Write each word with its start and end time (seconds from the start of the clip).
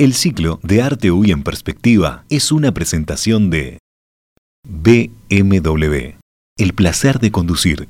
El 0.00 0.14
ciclo 0.14 0.60
de 0.62 0.80
Arte 0.80 1.10
UI 1.10 1.30
en 1.30 1.42
Perspectiva 1.42 2.24
es 2.30 2.52
una 2.52 2.72
presentación 2.72 3.50
de 3.50 3.80
BMW. 4.66 6.14
El 6.56 6.72
placer 6.72 7.18
de 7.18 7.30
conducir. 7.30 7.86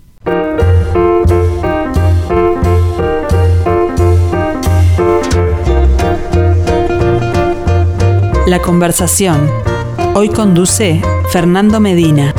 La 8.48 8.60
conversación. 8.60 9.48
Hoy 10.16 10.30
conduce 10.30 11.00
Fernando 11.30 11.78
Medina. 11.78 12.34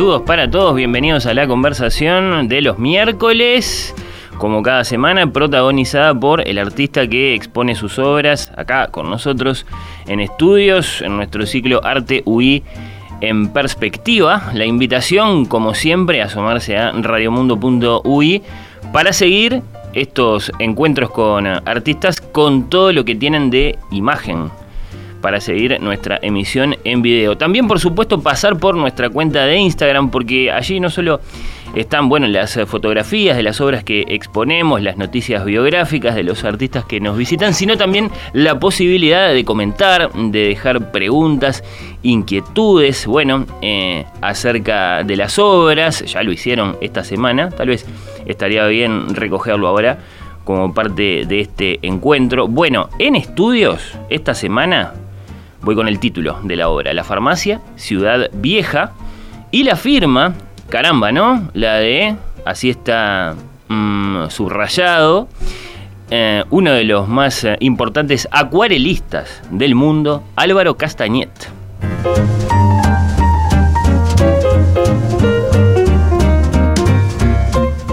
Saludos 0.00 0.22
para 0.22 0.50
todos, 0.50 0.74
bienvenidos 0.74 1.26
a 1.26 1.34
la 1.34 1.46
conversación 1.46 2.48
de 2.48 2.62
los 2.62 2.78
miércoles, 2.78 3.94
como 4.38 4.62
cada 4.62 4.82
semana, 4.82 5.30
protagonizada 5.30 6.18
por 6.18 6.48
el 6.48 6.56
artista 6.56 7.06
que 7.06 7.34
expone 7.34 7.74
sus 7.74 7.98
obras 7.98 8.50
acá 8.56 8.86
con 8.86 9.10
nosotros 9.10 9.66
en 10.06 10.20
estudios, 10.20 11.02
en 11.02 11.18
nuestro 11.18 11.44
ciclo 11.44 11.84
Arte 11.84 12.22
UI 12.24 12.62
en 13.20 13.52
perspectiva. 13.52 14.50
La 14.54 14.64
invitación, 14.64 15.44
como 15.44 15.74
siempre, 15.74 16.22
a 16.22 16.24
asomarse 16.24 16.78
a 16.78 16.92
radiomundo.ui 16.92 18.42
para 18.94 19.12
seguir 19.12 19.60
estos 19.92 20.50
encuentros 20.60 21.10
con 21.10 21.46
artistas 21.46 22.22
con 22.22 22.70
todo 22.70 22.94
lo 22.94 23.04
que 23.04 23.16
tienen 23.16 23.50
de 23.50 23.78
imagen 23.90 24.50
para 25.20 25.40
seguir 25.40 25.80
nuestra 25.80 26.18
emisión 26.22 26.76
en 26.84 27.02
video. 27.02 27.36
También, 27.36 27.68
por 27.68 27.80
supuesto, 27.80 28.20
pasar 28.20 28.58
por 28.58 28.74
nuestra 28.74 29.10
cuenta 29.10 29.44
de 29.44 29.56
Instagram, 29.56 30.10
porque 30.10 30.50
allí 30.50 30.80
no 30.80 30.90
solo 30.90 31.20
están 31.74 32.08
bueno, 32.08 32.26
las 32.26 32.58
fotografías 32.66 33.36
de 33.36 33.42
las 33.42 33.60
obras 33.60 33.84
que 33.84 34.04
exponemos, 34.08 34.82
las 34.82 34.96
noticias 34.96 35.44
biográficas 35.44 36.14
de 36.14 36.24
los 36.24 36.42
artistas 36.44 36.84
que 36.84 37.00
nos 37.00 37.16
visitan, 37.16 37.54
sino 37.54 37.76
también 37.76 38.10
la 38.32 38.58
posibilidad 38.58 39.32
de 39.32 39.44
comentar, 39.44 40.12
de 40.12 40.48
dejar 40.48 40.90
preguntas, 40.90 41.62
inquietudes, 42.02 43.06
bueno, 43.06 43.46
eh, 43.62 44.04
acerca 44.20 45.04
de 45.04 45.16
las 45.16 45.38
obras. 45.38 46.04
Ya 46.04 46.22
lo 46.22 46.32
hicieron 46.32 46.76
esta 46.80 47.04
semana, 47.04 47.50
tal 47.50 47.68
vez 47.68 47.86
estaría 48.26 48.66
bien 48.66 49.14
recogerlo 49.14 49.68
ahora 49.68 49.98
como 50.44 50.74
parte 50.74 51.24
de 51.26 51.40
este 51.40 51.78
encuentro. 51.82 52.48
Bueno, 52.48 52.88
en 52.98 53.14
estudios, 53.14 53.96
esta 54.08 54.34
semana 54.34 54.94
Voy 55.62 55.74
con 55.74 55.88
el 55.88 55.98
título 55.98 56.38
de 56.42 56.56
la 56.56 56.68
obra, 56.68 56.92
La 56.94 57.04
farmacia, 57.04 57.60
Ciudad 57.76 58.30
Vieja, 58.32 58.92
y 59.50 59.64
la 59.64 59.76
firma, 59.76 60.34
caramba, 60.68 61.12
¿no? 61.12 61.50
La 61.54 61.74
de, 61.74 62.16
así 62.44 62.70
está 62.70 63.34
mm, 63.68 64.28
subrayado, 64.28 65.28
eh, 66.10 66.44
uno 66.50 66.72
de 66.72 66.84
los 66.84 67.08
más 67.08 67.44
eh, 67.44 67.56
importantes 67.60 68.26
acuarelistas 68.30 69.42
del 69.50 69.74
mundo, 69.74 70.24
Álvaro 70.34 70.76
Castañet. 70.76 71.30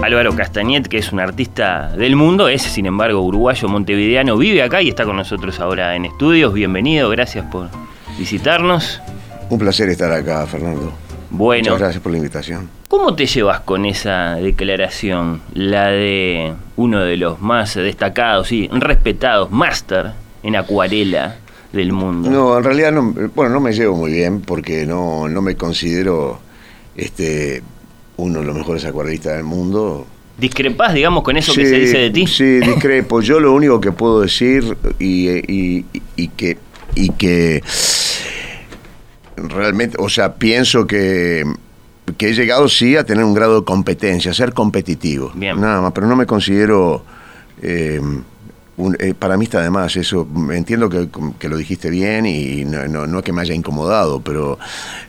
Álvaro 0.08 0.34
Castañet, 0.34 0.88
que 0.88 0.96
es 0.96 1.12
un 1.12 1.20
artista 1.20 1.90
del 1.94 2.16
mundo, 2.16 2.48
es 2.48 2.62
sin 2.62 2.86
embargo 2.86 3.20
uruguayo 3.20 3.68
montevideano, 3.68 4.38
vive 4.38 4.62
acá 4.62 4.80
y 4.80 4.88
está 4.88 5.04
con 5.04 5.16
nosotros 5.16 5.60
ahora 5.60 5.94
en 5.96 6.06
estudios. 6.06 6.54
Bienvenido, 6.54 7.10
gracias 7.10 7.44
por 7.44 7.68
visitarnos. 8.18 9.02
Un 9.50 9.58
placer 9.58 9.90
estar 9.90 10.10
acá, 10.10 10.46
Fernando. 10.46 10.94
Bueno. 11.28 11.64
Muchas 11.64 11.78
gracias 11.78 12.02
por 12.02 12.12
la 12.12 12.16
invitación. 12.16 12.70
¿Cómo 12.88 13.14
te 13.14 13.26
llevas 13.26 13.60
con 13.60 13.84
esa 13.84 14.36
declaración, 14.36 15.42
la 15.52 15.88
de 15.88 16.54
uno 16.76 17.00
de 17.00 17.18
los 17.18 17.42
más 17.42 17.74
destacados 17.74 18.50
y 18.50 18.66
respetados, 18.68 19.50
máster 19.50 20.12
en 20.42 20.56
acuarela 20.56 21.36
del 21.74 21.92
mundo? 21.92 22.30
No, 22.30 22.56
en 22.56 22.64
realidad 22.64 22.92
no, 22.92 23.12
bueno, 23.34 23.52
no 23.52 23.60
me 23.60 23.74
llevo 23.74 23.94
muy 23.94 24.12
bien 24.12 24.40
porque 24.40 24.86
no, 24.86 25.28
no 25.28 25.42
me 25.42 25.54
considero 25.54 26.40
este 26.96 27.62
uno 28.18 28.40
de 28.40 28.46
los 28.46 28.54
mejores 28.54 28.84
acuarelistas 28.84 29.36
del 29.36 29.44
mundo. 29.44 30.06
¿Discrepás, 30.36 30.92
digamos, 30.94 31.24
con 31.24 31.36
eso 31.36 31.52
que 31.54 31.66
se 31.66 31.78
dice 31.80 31.98
de 31.98 32.10
ti? 32.10 32.26
Sí, 32.26 32.60
discrepo. 32.60 33.22
Yo 33.22 33.40
lo 33.40 33.52
único 33.52 33.80
que 33.80 33.90
puedo 33.90 34.20
decir 34.20 34.76
y, 34.98 35.82
que, 36.36 36.58
y 36.94 37.08
que 37.10 37.62
realmente, 39.36 39.96
o 39.98 40.08
sea, 40.08 40.34
pienso 40.34 40.86
que, 40.86 41.44
que 42.16 42.28
he 42.28 42.34
llegado 42.34 42.68
sí 42.68 42.96
a 42.96 43.04
tener 43.04 43.24
un 43.24 43.34
grado 43.34 43.60
de 43.60 43.64
competencia, 43.64 44.30
a 44.30 44.34
ser 44.34 44.52
competitivo. 44.52 45.32
Bien. 45.34 45.60
Nada 45.60 45.80
más, 45.80 45.92
pero 45.92 46.06
no 46.06 46.14
me 46.14 46.26
considero... 46.26 47.02
Eh, 47.62 48.00
eh, 49.00 49.14
para 49.18 49.36
mí 49.36 49.44
está 49.44 49.58
además 49.58 49.96
eso, 49.96 50.26
entiendo 50.52 50.88
que, 50.88 51.48
lo 51.48 51.56
dijiste 51.56 51.90
bien 51.90 52.26
y 52.26 52.64
no, 52.64 52.86
no, 52.86 53.18
es 53.18 53.24
que 53.24 53.32
me 53.32 53.40
haya 53.40 53.54
incomodado, 53.54 54.20
pero 54.20 54.58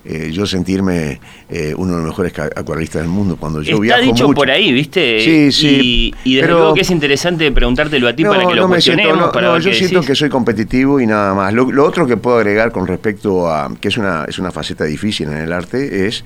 eh, 0.03 0.31
yo 0.33 0.47
sentirme 0.47 1.19
eh, 1.49 1.75
uno 1.77 1.93
de 1.93 1.99
los 1.99 2.07
mejores 2.07 2.33
acuarelistas 2.55 3.03
del 3.03 3.11
mundo 3.11 3.37
cuando 3.37 3.61
yo 3.61 3.83
está 3.83 3.99
dicho 3.99 4.31
por 4.31 4.49
ahí, 4.49 4.71
¿viste? 4.71 5.19
Sí, 5.19 5.51
sí. 5.51 6.13
Y, 6.23 6.35
desde 6.35 6.47
luego 6.49 6.73
que 6.73 6.81
es 6.81 6.89
interesante 6.89 7.51
preguntártelo 7.51 8.07
a 8.07 8.13
ti 8.13 8.23
para 8.23 8.47
que 8.47 8.55
lo 8.55 8.67
cuestionemos. 8.67 9.31
no, 9.33 9.59
yo 9.59 9.73
siento 9.73 10.01
que 10.01 10.15
soy 10.15 10.29
competitivo 10.29 10.99
y 10.99 11.05
nada 11.05 11.35
más. 11.35 11.53
Lo, 11.53 11.71
lo, 11.71 11.85
otro 11.85 12.07
que 12.07 12.17
puedo 12.17 12.37
agregar 12.37 12.71
con 12.71 12.87
respecto 12.87 13.47
a, 13.47 13.71
que 13.79 13.89
es 13.89 13.97
una, 13.97 14.25
es 14.27 14.39
una 14.39 14.51
faceta 14.51 14.85
difícil 14.85 15.27
en 15.27 15.37
el 15.37 15.53
arte, 15.53 16.07
es 16.07 16.23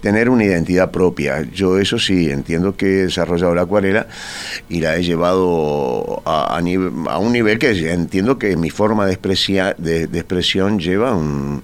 tener 0.00 0.28
una 0.28 0.44
identidad 0.44 0.90
propia. 0.90 1.42
Yo 1.42 1.78
eso 1.78 1.98
sí, 1.98 2.30
entiendo 2.30 2.76
que 2.76 2.86
he 2.86 3.02
desarrollado 3.04 3.54
la 3.54 3.62
acuarela 3.62 4.06
y 4.68 4.80
la 4.80 4.96
he 4.96 5.02
llevado 5.02 6.22
a, 6.24 6.58
a, 6.58 7.18
un 7.18 7.32
nivel 7.32 7.58
que 7.58 7.92
entiendo 7.92 8.38
que 8.38 8.56
mi 8.56 8.70
forma 8.70 9.06
de, 9.06 9.16
de, 9.78 10.18
expresión 10.18 10.78
lleva 10.78 11.14
un, 11.14 11.62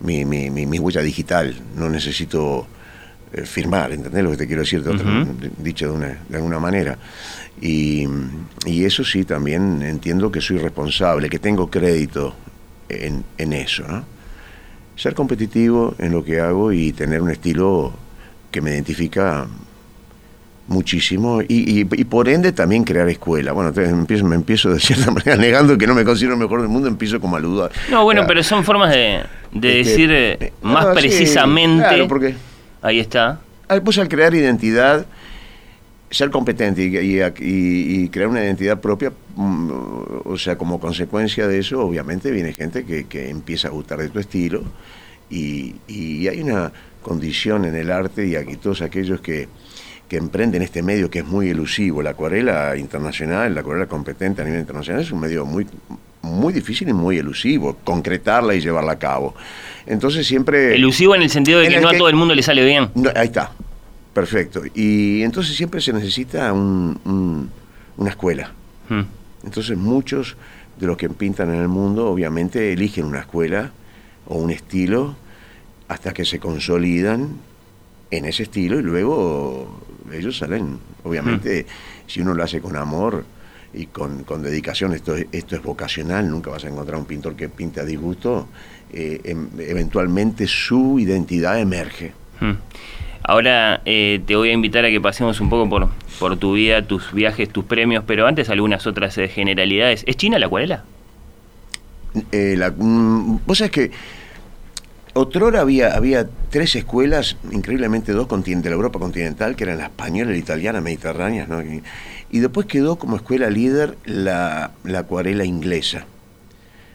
mi, 0.00 0.24
mi, 0.24 0.50
mi, 0.50 0.78
huella 0.78 1.02
digital. 1.02 1.54
No 1.76 1.88
necesito 1.88 2.66
eh, 3.32 3.42
firmar, 3.42 3.92
¿entendés 3.92 4.24
lo 4.24 4.30
que 4.30 4.36
te 4.38 4.46
quiero 4.46 4.62
decir? 4.62 4.82
Dicho 5.58 5.86
de, 5.86 5.92
una, 5.92 6.18
de 6.28 6.36
alguna 6.36 6.58
manera. 6.58 6.98
Y, 7.60 8.06
y, 8.66 8.84
eso 8.84 9.04
sí, 9.04 9.24
también 9.24 9.82
entiendo 9.82 10.32
que 10.32 10.40
soy 10.40 10.58
responsable, 10.58 11.28
que 11.28 11.38
tengo 11.38 11.70
crédito 11.70 12.34
en, 12.88 13.24
en 13.38 13.52
eso, 13.52 13.84
¿no? 13.86 14.13
Ser 14.96 15.14
competitivo 15.14 15.94
en 15.98 16.12
lo 16.12 16.24
que 16.24 16.40
hago 16.40 16.72
y 16.72 16.92
tener 16.92 17.20
un 17.20 17.30
estilo 17.30 17.92
que 18.50 18.60
me 18.60 18.70
identifica 18.70 19.46
muchísimo 20.66 21.40
y, 21.46 21.84
por 21.84 22.28
ende 22.28 22.52
también 22.52 22.84
crear 22.84 23.08
escuela. 23.08 23.52
Bueno, 23.52 23.68
entonces 23.70 23.92
empiezo, 23.92 24.24
me 24.24 24.36
empiezo 24.36 24.70
de 24.70 24.80
cierta 24.80 25.10
manera 25.10 25.36
negando 25.36 25.76
que 25.76 25.86
no 25.86 25.94
me 25.94 26.04
considero 26.04 26.34
el 26.34 26.40
mejor 26.40 26.60
del 26.60 26.68
mundo, 26.68 26.88
empiezo 26.88 27.20
como 27.20 27.36
a. 27.36 27.40
No, 27.90 28.04
bueno, 28.04 28.24
pero 28.26 28.42
son 28.42 28.64
formas 28.64 28.90
de, 28.90 29.22
de 29.52 29.80
este, 29.80 29.90
decir 29.90 30.10
eh, 30.12 30.36
eh, 30.40 30.52
más 30.62 30.86
precisamente. 30.86 31.86
claro, 31.88 32.08
porque 32.08 32.34
ahí 32.82 33.00
está. 33.00 33.40
Pues 33.84 33.98
al 33.98 34.08
crear 34.08 34.34
identidad 34.34 35.06
ser 36.14 36.30
competente 36.30 36.82
y, 36.84 38.08
crear 38.08 38.28
una 38.28 38.44
identidad 38.44 38.80
propia, 38.80 39.12
mm, 39.34 39.70
o 40.24 40.38
sea, 40.38 40.56
como 40.56 40.78
consecuencia 40.78 41.48
de 41.48 41.58
eso, 41.58 41.80
obviamente 41.80 42.30
viene 42.30 42.52
gente 42.52 42.84
que, 42.84 43.28
empieza 43.28 43.68
a 43.68 43.72
gustar 43.72 43.98
de 43.98 44.08
tu 44.08 44.20
estilo 44.20 44.62
y, 45.28 45.74
hay 46.28 46.40
una 46.40 46.72
condición 47.02 47.64
en 47.64 47.74
el 47.74 47.90
arte 47.90 48.26
y 48.26 48.36
aquí 48.36 48.56
todos 48.56 48.80
aquellos 48.80 49.20
que, 49.20 49.48
emprenden 50.14 50.62
este 50.62 50.80
medio 50.80 51.10
que 51.10 51.18
es 51.18 51.26
muy 51.26 51.48
elusivo, 51.48 52.00
la 52.00 52.10
acuarela 52.10 52.76
internacional, 52.76 53.52
la 53.52 53.62
acuarela 53.62 53.86
competente 53.86 54.42
a 54.42 54.44
nivel 54.44 54.60
internacional 54.60 55.02
es 55.02 55.10
un 55.10 55.18
medio 55.18 55.44
muy 55.44 55.66
muy 56.22 56.52
difícil 56.52 56.88
y 56.88 56.92
muy 56.92 57.18
elusivo, 57.18 57.76
concretarla 57.82 58.54
y 58.54 58.60
llevarla 58.60 58.92
a 58.92 58.98
cabo. 58.98 59.34
Entonces 59.86 60.24
siempre... 60.24 60.74
Elusivo 60.76 61.16
en 61.16 61.22
el 61.22 61.30
sentido 61.30 61.58
de 61.58 61.68
que 61.68 61.80
no 61.80 61.88
a 61.88 61.98
todo 61.98 62.08
el 62.08 62.14
mundo 62.14 62.32
le 62.32 62.42
sale 62.42 62.64
bien. 62.64 62.90
ahí 63.16 63.26
está, 63.26 63.52
Perfecto. 64.14 64.62
Y 64.74 65.22
entonces 65.22 65.56
siempre 65.56 65.80
se 65.80 65.92
necesita 65.92 66.52
una 66.52 67.50
escuela. 68.08 68.52
Hmm. 68.88 69.02
Entonces 69.42 69.76
muchos 69.76 70.36
de 70.78 70.86
los 70.86 70.96
que 70.96 71.10
pintan 71.10 71.52
en 71.52 71.60
el 71.60 71.68
mundo 71.68 72.08
obviamente 72.08 72.72
eligen 72.72 73.04
una 73.04 73.20
escuela 73.20 73.72
o 74.26 74.38
un 74.38 74.50
estilo 74.50 75.16
hasta 75.88 76.12
que 76.12 76.24
se 76.24 76.38
consolidan 76.38 77.36
en 78.10 78.24
ese 78.24 78.44
estilo 78.44 78.78
y 78.78 78.82
luego 78.82 79.82
ellos 80.12 80.38
salen. 80.38 80.78
Obviamente, 81.02 81.64
hmm. 81.64 82.08
si 82.08 82.20
uno 82.20 82.34
lo 82.34 82.44
hace 82.44 82.60
con 82.60 82.76
amor 82.76 83.24
y 83.72 83.86
con, 83.86 84.24
dedicación, 84.42 84.94
esto, 84.94 85.16
esto 85.32 85.56
es 85.56 85.62
vocacional, 85.62 86.30
nunca 86.30 86.50
vas 86.50 86.64
a 86.64 86.68
encontrar 86.68 86.98
un 86.98 87.06
pintor 87.06 87.34
que 87.34 87.48
pinte 87.48 87.80
a 87.80 87.84
disgusto, 87.84 88.46
eh, 88.92 89.20
em, 89.24 89.48
eventualmente 89.58 90.46
su 90.46 91.00
identidad 91.00 91.58
emerge. 91.58 92.12
Hmm. 92.40 92.52
Ahora 93.26 93.80
eh, 93.86 94.20
te 94.26 94.36
voy 94.36 94.50
a 94.50 94.52
invitar 94.52 94.84
a 94.84 94.90
que 94.90 95.00
pasemos 95.00 95.40
un 95.40 95.48
poco 95.48 95.66
por, 95.68 95.88
por 96.18 96.36
tu 96.36 96.52
vida, 96.52 96.82
tus 96.82 97.10
viajes, 97.14 97.48
tus 97.48 97.64
premios, 97.64 98.04
pero 98.06 98.26
antes 98.26 98.50
algunas 98.50 98.86
otras 98.86 99.16
eh, 99.16 99.28
generalidades. 99.28 100.04
¿Es 100.06 100.16
China 100.16 100.38
la 100.38 100.46
acuarela? 100.46 100.84
Eh, 102.32 102.54
la, 102.58 102.70
mm, 102.70 103.40
vos 103.46 103.58
sabés 103.58 103.70
que 103.70 103.90
Otrora 105.14 105.62
había, 105.62 105.94
había 105.96 106.28
tres 106.50 106.76
escuelas, 106.76 107.38
increíblemente 107.50 108.12
dos 108.12 108.28
de 108.28 108.68
la 108.68 108.74
Europa 108.74 108.98
continental, 108.98 109.56
que 109.56 109.64
eran 109.64 109.78
la 109.78 109.84
española, 109.84 110.30
la 110.32 110.36
italiana, 110.36 110.82
mediterránea, 110.82 111.46
¿no? 111.48 111.62
y, 111.62 111.82
y, 112.30 112.40
después 112.40 112.66
quedó 112.66 112.96
como 112.96 113.16
escuela 113.16 113.48
líder 113.48 113.96
la, 114.04 114.72
la 114.82 114.98
acuarela 114.98 115.46
inglesa. 115.46 116.04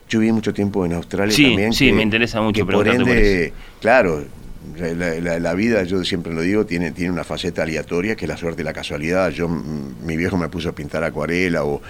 Yo 0.10 0.20
viví 0.20 0.32
mucho 0.32 0.54
tiempo 0.54 0.86
en 0.86 0.94
Australia 0.94 1.34
sí, 1.34 1.44
también. 1.46 1.74
Sí, 1.74 1.92
me 1.92 2.04
interesa 2.04 2.42
mucho. 2.42 2.66
Que 2.66 2.72
por 2.72 2.88
ende, 2.88 3.54
claro, 3.80 4.26
la, 4.78 5.54
vida, 5.54 5.84
yo 5.84 6.04
siempre 6.04 6.34
lo 6.34 6.42
digo, 6.42 6.66
tiene, 6.66 6.92
tiene 6.92 7.12
una 7.12 7.24
faceta 7.24 7.64
aleatoria 7.64 8.16
que 8.16 8.26
es 8.26 8.30
la 8.30 8.38
suerte 8.38 8.62
y 8.62 8.66
la 8.66 8.74
casualidad. 8.74 9.30
Yo, 9.32 9.48
mi 9.48 10.18
viejo 10.18 10.38
me 10.38 10.50
puso 10.50 10.70
a 10.70 10.72
pintar 10.74 11.04
acuarela 11.04 11.64
o 11.64 11.82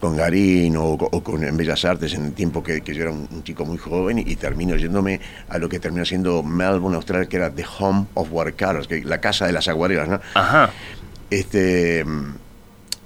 con 0.00 0.16
Garín 0.16 0.76
o, 0.76 0.96
con, 0.96 1.44
en 1.44 1.56
Bellas 1.56 1.84
Artes 1.84 2.14
en 2.14 2.26
el 2.26 2.32
tiempo 2.32 2.62
que, 2.62 2.80
yo 2.84 3.02
era 3.02 3.10
un, 3.10 3.42
chico 3.42 3.64
muy 3.64 3.78
joven 3.78 4.18
y, 4.18 4.36
termino 4.36 4.76
yéndome 4.76 5.20
a 5.48 5.58
lo 5.58 5.68
que 5.68 5.78
terminó 5.78 6.04
siendo 6.04 6.42
Melbourne, 6.42 6.96
Australia, 6.96 7.28
que 7.28 7.36
era 7.36 7.50
The 7.50 7.64
Home 7.78 8.06
of 8.14 8.28
Watercolors, 8.30 8.86
que 8.86 9.02
la 9.02 9.20
casa 9.20 9.46
de 9.46 9.52
las 9.52 9.68
acuarelas, 9.68 10.08
¿no? 10.08 10.20
Ajá. 10.34 10.70
Este, 11.30 12.04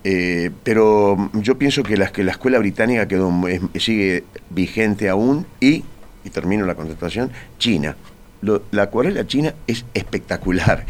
eh, 0.04 0.50
pero 0.62 1.30
yo 1.34 1.58
pienso 1.58 1.82
que 1.82 1.96
la, 1.96 2.08
que 2.12 2.24
la 2.24 2.32
escuela 2.32 2.58
británica 2.58 3.08
quedó, 3.08 3.32
sigue 3.78 4.24
vigente 4.50 5.08
aún 5.08 5.46
y, 5.60 5.84
y 6.24 6.30
termino 6.30 6.66
la 6.66 6.74
contestación, 6.74 7.30
China 7.58 7.96
la 8.42 8.82
acuarela 8.82 9.26
china 9.26 9.54
es 9.66 9.84
espectacular 9.94 10.84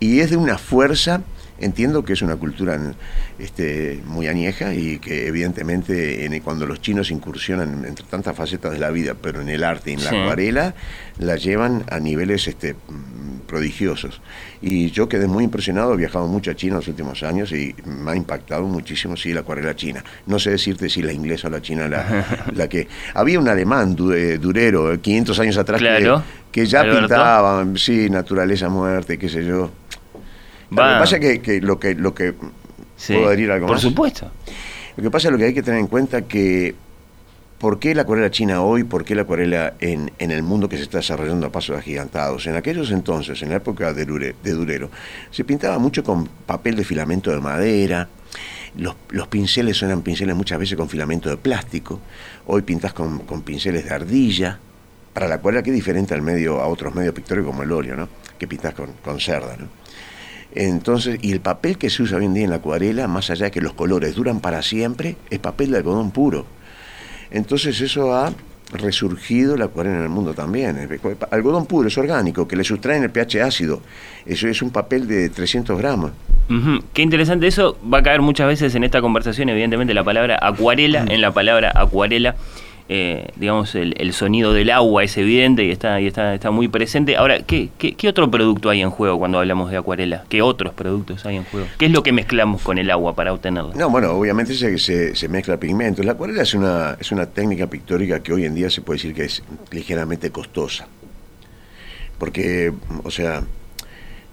y 0.00 0.20
es 0.20 0.30
de 0.30 0.36
una 0.36 0.58
fuerza 0.58 1.22
Entiendo 1.58 2.04
que 2.04 2.12
es 2.12 2.22
una 2.22 2.36
cultura 2.36 2.78
este, 3.38 4.00
muy 4.04 4.28
añeja 4.28 4.74
y 4.74 4.98
que 4.98 5.26
evidentemente 5.26 6.24
en, 6.24 6.38
cuando 6.40 6.66
los 6.66 6.80
chinos 6.80 7.10
incursionan 7.10 7.84
entre 7.84 8.04
tantas 8.06 8.36
facetas 8.36 8.72
de 8.72 8.78
la 8.78 8.90
vida, 8.90 9.14
pero 9.14 9.40
en 9.40 9.48
el 9.48 9.64
arte 9.64 9.90
y 9.90 9.94
en 9.94 10.04
la 10.04 10.10
acuarela, 10.10 10.74
la 11.18 11.36
llevan 11.36 11.84
a 11.90 11.98
niveles 11.98 12.46
este, 12.46 12.76
prodigiosos. 13.46 14.20
Y 14.60 14.90
yo 14.90 15.08
quedé 15.08 15.26
muy 15.26 15.44
impresionado, 15.44 15.94
he 15.94 15.96
viajado 15.96 16.26
mucho 16.26 16.50
a 16.50 16.54
China 16.54 16.72
en 16.72 16.76
los 16.78 16.88
últimos 16.88 17.22
años 17.22 17.52
y 17.52 17.74
me 17.84 18.10
ha 18.10 18.16
impactado 18.16 18.64
muchísimo, 18.64 19.16
sí, 19.16 19.32
la 19.32 19.40
acuarela 19.40 19.74
china. 19.74 20.04
No 20.26 20.38
sé 20.38 20.50
decirte 20.50 20.88
si 20.88 21.02
la 21.02 21.12
inglesa 21.12 21.48
o 21.48 21.50
la 21.50 21.62
china 21.62 21.88
la, 21.88 22.46
la 22.54 22.68
que... 22.68 22.88
Había 23.14 23.40
un 23.40 23.48
alemán 23.48 23.96
eh, 24.14 24.38
durero, 24.40 25.00
500 25.00 25.38
años 25.38 25.56
atrás, 25.56 25.80
que, 26.52 26.66
ya 26.66 26.82
pintaba, 26.82 27.66
sí, 27.76 28.10
naturaleza, 28.10 28.68
muerte, 28.68 29.18
qué 29.18 29.28
sé 29.28 29.44
yo. 29.44 29.70
Lo 30.70 30.76
que 30.76 30.82
pasa 30.82 31.16
es 31.16 31.40
que, 31.40 31.60
lo 31.60 31.78
que, 31.78 31.94
lo 31.94 32.14
que 32.14 32.34
puedo 33.06 33.28
adherir 33.28 33.50
algo 33.50 33.66
Por 33.66 33.80
supuesto. 33.80 34.30
Lo 34.96 35.02
que 35.02 35.10
pasa 35.10 35.28
es 35.28 35.32
lo 35.32 35.38
que 35.38 35.44
hay 35.44 35.54
que 35.54 35.62
tener 35.62 35.80
en 35.80 35.86
cuenta 35.86 36.22
que 36.22 36.74
¿Por 37.58 37.78
qué 37.78 37.94
la 37.94 38.02
acuarela 38.02 38.30
china 38.30 38.60
hoy? 38.60 38.84
¿Por 38.84 39.02
qué 39.02 39.14
la 39.14 39.22
acuarela 39.22 39.74
en, 39.80 40.12
en, 40.18 40.30
el 40.30 40.42
mundo 40.42 40.68
que 40.68 40.76
se 40.76 40.82
está 40.82 40.98
desarrollando 40.98 41.46
a 41.46 41.50
pasos 41.50 41.78
agigantados? 41.78 42.46
En 42.46 42.54
aquellos 42.54 42.90
entonces, 42.90 43.40
en 43.40 43.48
la 43.48 43.56
época 43.56 43.94
de, 43.94 44.04
de 44.04 44.52
Durero, 44.52 44.90
se 45.30 45.42
pintaba 45.42 45.78
mucho 45.78 46.04
con 46.04 46.26
papel 46.26 46.76
de 46.76 46.84
filamento 46.84 47.30
de 47.30 47.40
madera, 47.40 48.08
los, 48.76 48.94
los, 49.08 49.28
pinceles 49.28 49.82
eran 49.82 50.02
pinceles 50.02 50.36
muchas 50.36 50.58
veces 50.58 50.76
con 50.76 50.86
filamento 50.86 51.30
de 51.30 51.38
plástico, 51.38 51.98
hoy 52.46 52.60
pintas 52.60 52.92
con, 52.92 53.20
con 53.20 53.40
pinceles 53.40 53.86
de 53.86 53.94
ardilla, 53.94 54.58
para 55.14 55.26
la 55.26 55.36
acuarela 55.36 55.62
que 55.62 55.70
es 55.70 55.76
diferente 55.76 56.12
al 56.12 56.20
medio, 56.20 56.60
a 56.60 56.66
otros 56.66 56.94
medios 56.94 57.14
pictóricos 57.14 57.52
como 57.52 57.62
el 57.62 57.72
óleo, 57.72 57.96
¿no? 57.96 58.06
que 58.38 58.46
pintas 58.46 58.74
con, 58.74 58.92
con 59.02 59.18
cerda. 59.18 59.56
¿no? 59.58 59.66
Entonces, 60.56 61.18
y 61.20 61.32
el 61.32 61.40
papel 61.40 61.76
que 61.76 61.90
se 61.90 62.02
usa 62.02 62.16
hoy 62.16 62.24
en 62.24 62.32
día 62.34 62.44
en 62.44 62.50
la 62.50 62.56
acuarela, 62.56 63.06
más 63.08 63.28
allá 63.30 63.44
de 63.46 63.50
que 63.50 63.60
los 63.60 63.74
colores 63.74 64.14
duran 64.14 64.40
para 64.40 64.62
siempre, 64.62 65.16
es 65.28 65.38
papel 65.38 65.70
de 65.70 65.76
algodón 65.76 66.10
puro. 66.10 66.46
Entonces 67.30 67.78
eso 67.82 68.14
ha 68.14 68.32
resurgido 68.72 69.56
la 69.56 69.66
acuarela 69.66 69.98
en 69.98 70.02
el 70.04 70.08
mundo 70.08 70.32
también. 70.32 70.88
Algodón 71.30 71.66
puro, 71.66 71.88
es 71.88 71.98
orgánico, 71.98 72.48
que 72.48 72.56
le 72.56 72.64
sustraen 72.64 73.02
el 73.02 73.10
pH 73.10 73.42
ácido. 73.42 73.82
Eso 74.24 74.48
es 74.48 74.62
un 74.62 74.70
papel 74.70 75.06
de 75.06 75.28
300 75.28 75.76
gramos. 75.78 76.12
Qué 76.94 77.02
interesante 77.02 77.48
eso. 77.48 77.76
Va 77.92 77.98
a 77.98 78.02
caer 78.02 78.22
muchas 78.22 78.46
veces 78.46 78.74
en 78.74 78.84
esta 78.84 79.02
conversación, 79.02 79.50
evidentemente, 79.50 79.92
la 79.92 80.04
palabra 80.04 80.38
acuarela, 80.40 81.04
en 81.06 81.20
la 81.20 81.32
palabra 81.32 81.70
acuarela. 81.74 82.34
Eh, 82.88 83.30
digamos, 83.34 83.74
el, 83.74 84.12
sonido 84.12 84.52
del 84.52 84.70
agua 84.70 85.02
es 85.02 85.16
evidente 85.18 85.64
y 85.64 85.72
está, 85.72 86.00
y 86.00 86.06
está, 86.06 86.34
está 86.34 86.52
muy 86.52 86.68
presente. 86.68 87.16
Ahora, 87.16 87.40
¿qué, 87.40 87.70
¿qué, 87.78 88.08
otro 88.08 88.30
producto 88.30 88.70
hay 88.70 88.80
en 88.80 88.90
juego 88.90 89.18
cuando 89.18 89.40
hablamos 89.40 89.72
de 89.72 89.76
acuarela? 89.76 90.24
¿Qué 90.28 90.40
otros 90.40 90.72
productos 90.72 91.26
hay 91.26 91.36
en 91.36 91.44
juego? 91.44 91.66
¿Qué 91.78 91.86
es 91.86 91.90
lo 91.90 92.04
que 92.04 92.12
mezclamos 92.12 92.62
con 92.62 92.78
el 92.78 92.90
agua 92.90 93.16
para 93.16 93.32
obtenerlo? 93.32 93.72
No, 93.74 93.90
bueno, 93.90 94.12
obviamente 94.12 94.54
se, 94.54 94.78
se, 94.78 95.16
se 95.16 95.28
mezcla 95.28 95.56
pigmentos. 95.56 96.04
La 96.04 96.12
acuarela 96.12 96.42
es 96.42 96.54
una, 96.54 96.96
es 97.00 97.10
una 97.10 97.26
técnica 97.26 97.66
pictórica 97.66 98.22
que 98.22 98.32
hoy 98.32 98.44
en 98.44 98.54
día 98.54 98.70
se 98.70 98.82
puede 98.82 98.98
decir 98.98 99.14
que 99.14 99.24
es 99.24 99.42
ligeramente 99.72 100.30
costosa. 100.30 100.86
Porque, 102.18 102.72
o 103.02 103.10
sea, 103.10 103.42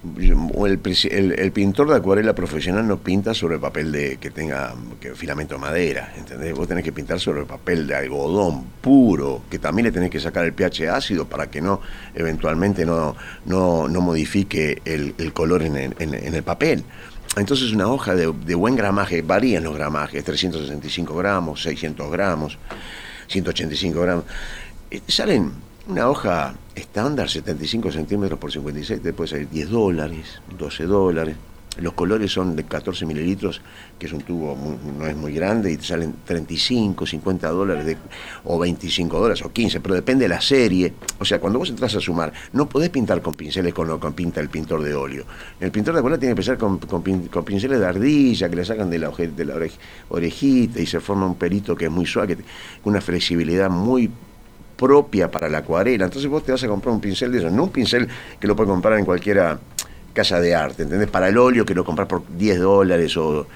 el, 0.03 1.51
pintor 1.53 1.89
de 1.89 1.95
acuarela 1.95 2.35
profesional 2.35 2.85
no 2.85 2.97
pinta 2.97 3.33
sobre 3.33 3.57
papel 3.57 3.91
de 3.91 4.17
que 4.17 4.31
tenga 4.31 4.73
que, 4.99 5.15
filamento 5.15 5.55
de 5.55 5.61
madera, 5.61 6.13
¿entendés? 6.17 6.53
Vos 6.53 6.67
tenés 6.67 6.83
que 6.83 6.91
pintar 6.91 7.19
sobre 7.19 7.45
papel 7.45 7.87
de 7.87 7.95
algodón 7.95 8.65
puro, 8.81 9.43
que 9.49 9.59
también 9.59 9.85
le 9.85 9.91
tenés 9.91 10.09
que 10.09 10.19
sacar 10.19 10.45
el 10.45 10.53
pH 10.53 10.89
ácido 10.89 11.25
para 11.25 11.49
que 11.49 11.61
no, 11.61 11.79
eventualmente 12.13 12.85
no, 12.85 13.15
no, 13.45 13.87
no 13.87 14.01
modifique 14.01 14.81
el, 14.83 15.13
color 15.33 15.63
en 15.63 15.77
el, 15.77 16.43
papel. 16.43 16.83
Entonces 17.37 17.71
una 17.71 17.87
hoja 17.87 18.13
de, 18.13 18.31
de, 18.45 18.55
buen 18.55 18.75
gramaje, 18.75 19.21
varían 19.21 19.63
los 19.63 19.75
gramajes, 19.75 20.23
365 20.23 21.15
gramos, 21.15 21.63
600 21.63 22.11
gramos, 22.11 22.57
185 23.27 24.01
gramos, 24.01 24.25
eh, 24.91 25.01
salen 25.07 25.51
una 25.87 26.09
hoja 26.09 26.53
estándar, 26.75 27.29
75 27.29 27.91
centímetros 27.91 28.39
por 28.39 28.51
56, 28.51 29.01
puede 29.15 29.29
salir 29.29 29.49
10 29.49 29.69
dólares, 29.69 30.41
12 30.57 30.85
dólares. 30.85 31.35
Los 31.79 31.93
colores 31.93 32.31
son 32.31 32.55
de 32.55 32.65
14 32.65 33.03
mililitros, 33.07 33.59
que 33.97 34.05
es 34.05 34.13
un 34.13 34.21
tubo, 34.21 34.55
no 34.95 35.07
es 35.07 35.15
muy 35.15 35.33
grande, 35.33 35.71
y 35.71 35.77
te 35.77 35.83
salen 35.83 36.13
35, 36.23 37.07
50 37.07 37.49
dólares, 37.49 37.97
o 38.43 38.59
25 38.59 39.19
dólares, 39.19 39.43
o 39.43 39.51
15, 39.51 39.79
pero 39.79 39.95
depende 39.95 40.25
de 40.25 40.29
la 40.29 40.39
serie. 40.39 40.93
O 41.17 41.25
sea, 41.25 41.39
cuando 41.39 41.57
vos 41.57 41.69
entras 41.71 41.95
a 41.95 41.99
sumar, 41.99 42.31
no 42.53 42.69
podés 42.69 42.91
pintar 42.91 43.23
con 43.23 43.33
pinceles 43.33 43.73
con 43.73 43.87
lo 43.87 43.99
que 43.99 44.11
pinta 44.11 44.39
el 44.39 44.49
pintor 44.49 44.83
de 44.83 44.93
óleo. 44.93 45.25
El 45.59 45.71
pintor 45.71 45.95
de 45.95 46.01
acuarela 46.01 46.19
tiene 46.19 46.35
que 46.35 46.41
empezar 46.41 46.59
con, 46.59 46.77
con, 46.77 47.43
pinceles 47.43 47.79
de 47.79 47.85
ardilla, 47.87 48.49
que 48.49 48.55
le 48.55 48.65
sacan 48.65 48.91
de 48.91 48.99
la, 48.99 49.09
de 49.09 49.45
la 49.45 49.55
orejita 50.09 50.79
y 50.79 50.85
se 50.85 50.99
forma 50.99 51.25
un 51.25 51.35
pelito 51.35 51.75
que 51.75 51.85
es 51.85 51.91
muy 51.91 52.05
suave, 52.05 52.35
con 52.35 52.91
una 52.93 53.01
flexibilidad 53.01 53.71
muy 53.71 54.11
propia 54.83 55.31
para 55.31 55.47
la 55.47 55.59
acuarela. 55.59 56.03
Entonces 56.03 56.29
vos 56.29 56.43
te 56.43 56.51
vas 56.51 56.61
a 56.61 56.67
comprar 56.67 56.93
un 56.93 56.99
pincel 56.99 57.31
de 57.31 57.37
esos, 57.37 57.53
no 57.53 57.63
un 57.63 57.69
pincel 57.69 58.05
que 58.37 58.47
lo 58.47 58.55
puedes 58.55 58.69
comprar 58.69 58.99
en 58.99 59.05
cualquiera 59.05 59.57
casa 60.13 60.41
de 60.41 60.53
arte, 60.53 60.83
¿entendés? 60.83 61.09
Para 61.09 61.29
el 61.29 61.37
óleo 61.37 61.65
que 61.65 61.73
lo 61.73 61.85
compras 61.85 62.09
por 62.09 62.23
10 62.37 62.59
dólares 62.59 63.15
o, 63.15 63.47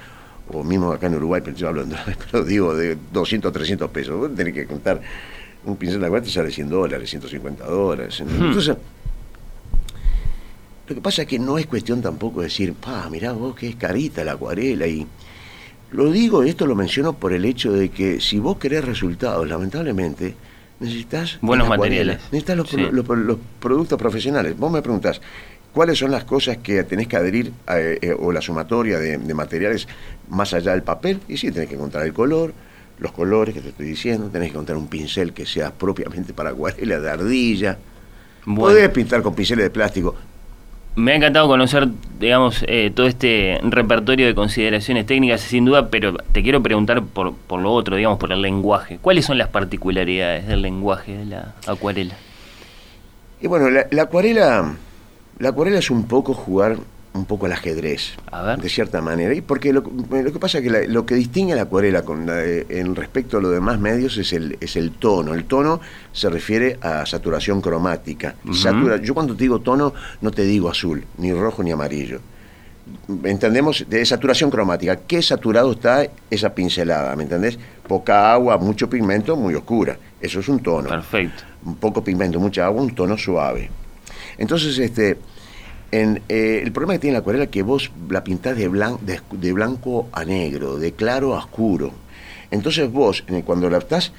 o 0.47 0.63
mismo 0.63 0.93
acá 0.93 1.07
en 1.07 1.15
Uruguay, 1.15 1.41
pero 1.43 1.57
yo 1.57 1.67
hablo 1.67 1.83
pero 2.31 2.45
digo 2.45 2.73
de 2.73 2.97
200, 3.11 3.51
300 3.51 3.89
pesos. 3.91 4.17
Vos 4.17 4.33
tenés 4.33 4.53
que 4.53 4.65
contar 4.65 5.01
un 5.65 5.75
pincel 5.75 5.99
de 5.99 6.05
acuarela 6.05 6.25
te 6.25 6.31
sale 6.31 6.49
100 6.49 6.69
dólares, 6.69 7.09
150 7.09 7.65
dólares. 7.65 8.21
Hmm. 8.21 8.45
Entonces, 8.45 8.77
lo 10.87 10.95
que 10.95 11.01
pasa 11.01 11.23
es 11.23 11.27
que 11.27 11.39
no 11.39 11.57
es 11.57 11.65
cuestión 11.65 12.01
tampoco 12.01 12.39
de 12.39 12.45
decir, 12.45 12.73
pa, 12.73 13.09
mirá 13.09 13.33
vos 13.33 13.53
que 13.53 13.67
es 13.67 13.75
carita 13.75 14.23
la 14.23 14.33
acuarela 14.33 14.87
y... 14.87 15.05
Lo 15.89 16.11
digo, 16.11 16.43
esto 16.43 16.65
lo 16.65 16.75
menciono 16.75 17.13
por 17.13 17.31
el 17.31 17.45
hecho 17.45 17.71
de 17.71 17.87
que 17.87 18.19
si 18.19 18.39
vos 18.39 18.57
querés 18.57 18.83
resultados, 18.83 19.47
lamentablemente, 19.47 20.35
necesitas 20.79 21.39
buenos 21.41 21.67
materiales. 21.67 22.19
Necesitas 22.31 22.57
los, 22.57 23.37
productos 23.59 23.97
profesionales. 23.97 24.57
Vos 24.57 24.71
me 24.71 24.81
preguntás, 24.81 25.21
¿cuáles 25.73 25.97
son 25.97 26.11
las 26.11 26.23
cosas 26.23 26.57
que 26.57 26.83
tenés 26.83 27.07
que 27.07 27.17
adherir 27.17 27.51
eh, 27.69 28.15
o 28.17 28.31
la 28.31 28.41
sumatoria 28.41 28.99
de, 28.99 29.17
materiales 29.33 29.87
más 30.29 30.53
allá 30.53 30.71
del 30.71 30.83
papel? 30.83 31.19
Y 31.27 31.37
sí, 31.37 31.51
tenés 31.51 31.69
que 31.69 31.75
encontrar 31.75 32.05
el 32.05 32.13
color, 32.13 32.53
los 32.99 33.11
colores 33.11 33.53
que 33.53 33.61
te 33.61 33.69
estoy 33.69 33.87
diciendo, 33.87 34.29
tenés 34.29 34.49
que 34.49 34.53
encontrar 34.53 34.77
un 34.77 34.87
pincel 34.87 35.33
que 35.33 35.45
sea 35.45 35.71
propiamente 35.71 36.33
para 36.35 36.51
acuarela 36.51 36.99
de 36.99 37.09
ardilla. 37.09 37.77
Podés 38.45 38.89
pintar 38.89 39.21
con 39.21 39.35
pinceles 39.35 39.65
de 39.65 39.69
plástico, 39.69 40.15
me 40.97 41.11
ha 41.11 41.15
encantado 41.15 41.47
conocer, 41.47 41.87
digamos, 42.19 42.65
eh, 42.67 42.91
todo 42.93 43.05
este 43.05 43.59
repertorio 43.61 44.25
de 44.25 44.33
consideraciones 44.33 45.05
técnicas, 45.05 45.41
sin 45.41 45.63
duda, 45.63 45.89
pero 45.89 46.15
te 46.31 46.41
quiero 46.41 46.63
preguntar 46.63 47.03
por, 47.03 47.35
por 47.35 47.61
lo 47.61 47.71
otro, 47.71 47.95
digamos, 47.95 48.17
por 48.17 48.31
el 48.31 48.41
lenguaje. 48.41 48.97
¿Cuáles 48.99 49.23
son 49.23 49.37
las 49.37 49.49
particularidades 49.49 50.47
del 50.47 50.63
lenguaje 50.63 51.15
de 51.15 51.25
la 51.25 51.53
acuarela? 51.67 52.15
Y 53.39 53.45
bueno, 53.45 53.69
la, 53.69 53.85
la 53.91 54.01
acuarela, 54.01 54.75
la 55.37 55.49
acuarela 55.49 55.77
es 55.77 55.91
un 55.91 56.07
poco 56.07 56.33
jugar 56.33 56.77
un 57.17 57.25
poco 57.25 57.45
el 57.45 57.53
ajedrez, 57.53 58.15
de 58.61 58.69
cierta 58.69 59.01
manera. 59.01 59.33
Y 59.33 59.41
porque 59.41 59.73
lo, 59.73 59.83
que 59.83 60.39
pasa 60.39 60.59
es 60.59 60.63
que 60.63 60.87
lo 60.87 61.05
que 61.05 61.15
distingue 61.15 61.53
a 61.53 61.55
la 61.55 61.63
acuarela 61.63 62.03
con 62.03 62.27
en 62.29 62.95
respecto 62.95 63.37
a 63.37 63.41
los 63.41 63.51
demás 63.51 63.79
medios 63.79 64.17
es 64.17 64.33
el, 64.33 64.57
es 64.61 64.75
el 64.75 64.91
tono. 64.91 65.33
El 65.33 65.45
tono 65.45 65.79
se 66.11 66.29
refiere 66.29 66.77
a 66.81 67.05
saturación 67.05 67.61
cromática. 67.61 68.35
yo 69.01 69.13
cuando 69.13 69.35
te 69.35 69.43
digo 69.43 69.59
tono 69.59 69.93
no 70.21 70.31
te 70.31 70.43
digo 70.43 70.69
azul, 70.69 71.03
ni 71.17 71.33
rojo 71.33 71.63
ni 71.63 71.71
amarillo. 71.71 72.19
Entendemos 73.23 73.85
de 73.89 74.05
saturación 74.05 74.49
cromática. 74.49 74.95
¿Qué 74.95 75.21
saturado 75.21 75.73
está 75.73 76.07
esa 76.29 76.55
pincelada? 76.55 77.15
¿Me 77.15 77.23
entendés? 77.23 77.59
Poca 77.85 78.31
agua, 78.31 78.57
mucho 78.57 78.89
pigmento, 78.89 79.35
muy 79.35 79.55
oscura. 79.55 79.97
Eso 80.21 80.39
es 80.39 80.47
un 80.47 80.59
tono. 80.61 80.87
Perfecto. 80.89 81.43
un 81.65 81.75
poco 81.75 82.01
pigmento, 82.03 82.39
mucha 82.39 82.65
agua, 82.65 82.81
un 82.81 82.95
tono 82.95 83.17
suave. 83.17 83.69
Entonces, 84.37 84.77
este, 84.79 85.17
en, 85.91 86.21
eh, 86.29 86.61
el 86.63 86.71
problema 86.71 86.93
que 86.93 86.99
tiene 86.99 87.13
la 87.13 87.19
acuarela 87.19 87.45
es 87.45 87.49
que 87.49 87.63
vos 87.63 87.91
la 88.09 88.23
pintás 88.23 88.57
de, 88.57 88.69
de, 89.31 89.53
blanco 89.53 90.07
a 90.11 90.25
negro, 90.25 90.77
de 90.77 90.93
claro 90.93 91.35
a 91.35 91.39
oscuro. 91.39 91.91
Entonces 92.51 92.91
vos, 92.91 93.23
cuando 93.45 93.69
la 93.69 93.79
estás 93.79 94.11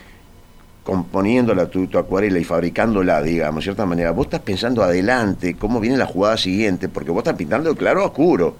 componiéndola 0.84 1.66
tu, 1.66 1.86
tu, 1.86 1.98
acuarela 1.98 2.38
y 2.38 2.44
fabricándola, 2.44 3.22
digamos, 3.22 3.56
de 3.56 3.64
cierta 3.64 3.84
manera, 3.84 4.10
vos 4.12 4.26
estás 4.26 4.40
pensando 4.40 4.82
adelante 4.82 5.54
cómo 5.54 5.80
viene 5.80 5.98
la 5.98 6.06
jugada 6.06 6.36
siguiente, 6.36 6.88
porque 6.88 7.10
vos 7.10 7.18
estás 7.18 7.36
pintando 7.36 7.70
de 7.70 7.76
claro 7.76 8.02
a 8.02 8.06
oscuro. 8.06 8.56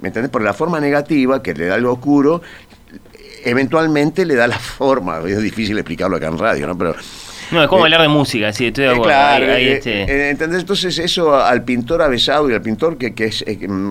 ¿Me 0.00 0.08
entendés? 0.08 0.30
Por 0.30 0.42
la 0.42 0.52
forma 0.52 0.80
negativa 0.80 1.42
que 1.42 1.54
le 1.54 1.66
da 1.66 1.76
algo 1.76 1.92
oscuro, 1.92 2.42
eventualmente 3.44 4.26
le 4.26 4.34
da 4.34 4.46
la 4.46 4.58
forma. 4.58 5.20
Es 5.26 5.40
difícil 5.40 5.78
explicarlo 5.78 6.16
acá 6.16 6.28
en 6.28 6.38
radio, 6.38 6.66
¿no? 6.66 6.76
Pero 6.76 6.94
no, 7.50 7.62
es 7.62 7.68
como 7.68 7.82
eh, 7.82 7.86
hablar 7.86 8.02
de 8.02 8.08
música, 8.08 8.52
sí, 8.52 8.66
estoy 8.66 8.84
de 8.84 8.90
eh, 8.90 8.92
acuerdo. 8.92 9.10
claro, 9.10 9.46
eh, 9.46 9.72
este 9.72 10.30
¿entendés? 10.30 10.60
Entonces 10.60 10.98
eso 10.98 11.34
al 11.34 11.64
pintor 11.64 12.02
avesado 12.02 12.50
y 12.50 12.54
al 12.54 12.62
pintor 12.62 12.96
que, 12.96 13.14
que 13.14 13.26
es 13.26 13.44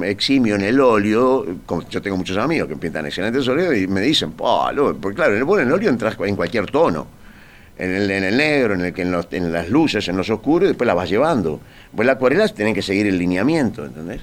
eximio 0.03 0.55
en 0.55 0.61
el 0.61 0.79
óleo, 0.79 1.45
yo 1.89 2.01
tengo 2.01 2.17
muchos 2.17 2.37
amigos 2.37 2.67
que 2.67 2.75
pintan 2.75 3.05
excelentes 3.05 3.47
óleos 3.47 3.75
y 3.75 3.87
me 3.87 4.01
dicen, 4.01 4.31
porque 4.31 5.15
claro, 5.15 5.35
en 5.35 5.41
el, 5.41 5.59
en 5.59 5.67
el 5.67 5.73
óleo 5.73 5.89
entras 5.89 6.15
en 6.19 6.35
cualquier 6.35 6.65
tono. 6.67 7.07
En 7.77 7.95
el, 7.95 8.11
en 8.11 8.23
el 8.23 8.37
negro, 8.37 8.75
en, 8.75 8.81
el, 8.81 8.93
en, 8.95 9.11
los, 9.11 9.27
en 9.31 9.51
las 9.51 9.67
luces, 9.67 10.07
en 10.07 10.15
los 10.15 10.29
oscuros, 10.29 10.65
y 10.65 10.67
después 10.67 10.85
la 10.85 10.93
vas 10.93 11.09
llevando. 11.09 11.59
Pues 11.95 12.05
las 12.05 12.17
acuarelas 12.17 12.53
tienen 12.53 12.75
que 12.75 12.83
seguir 12.83 13.07
el 13.07 13.17
lineamiento, 13.17 13.83
¿entendés? 13.83 14.21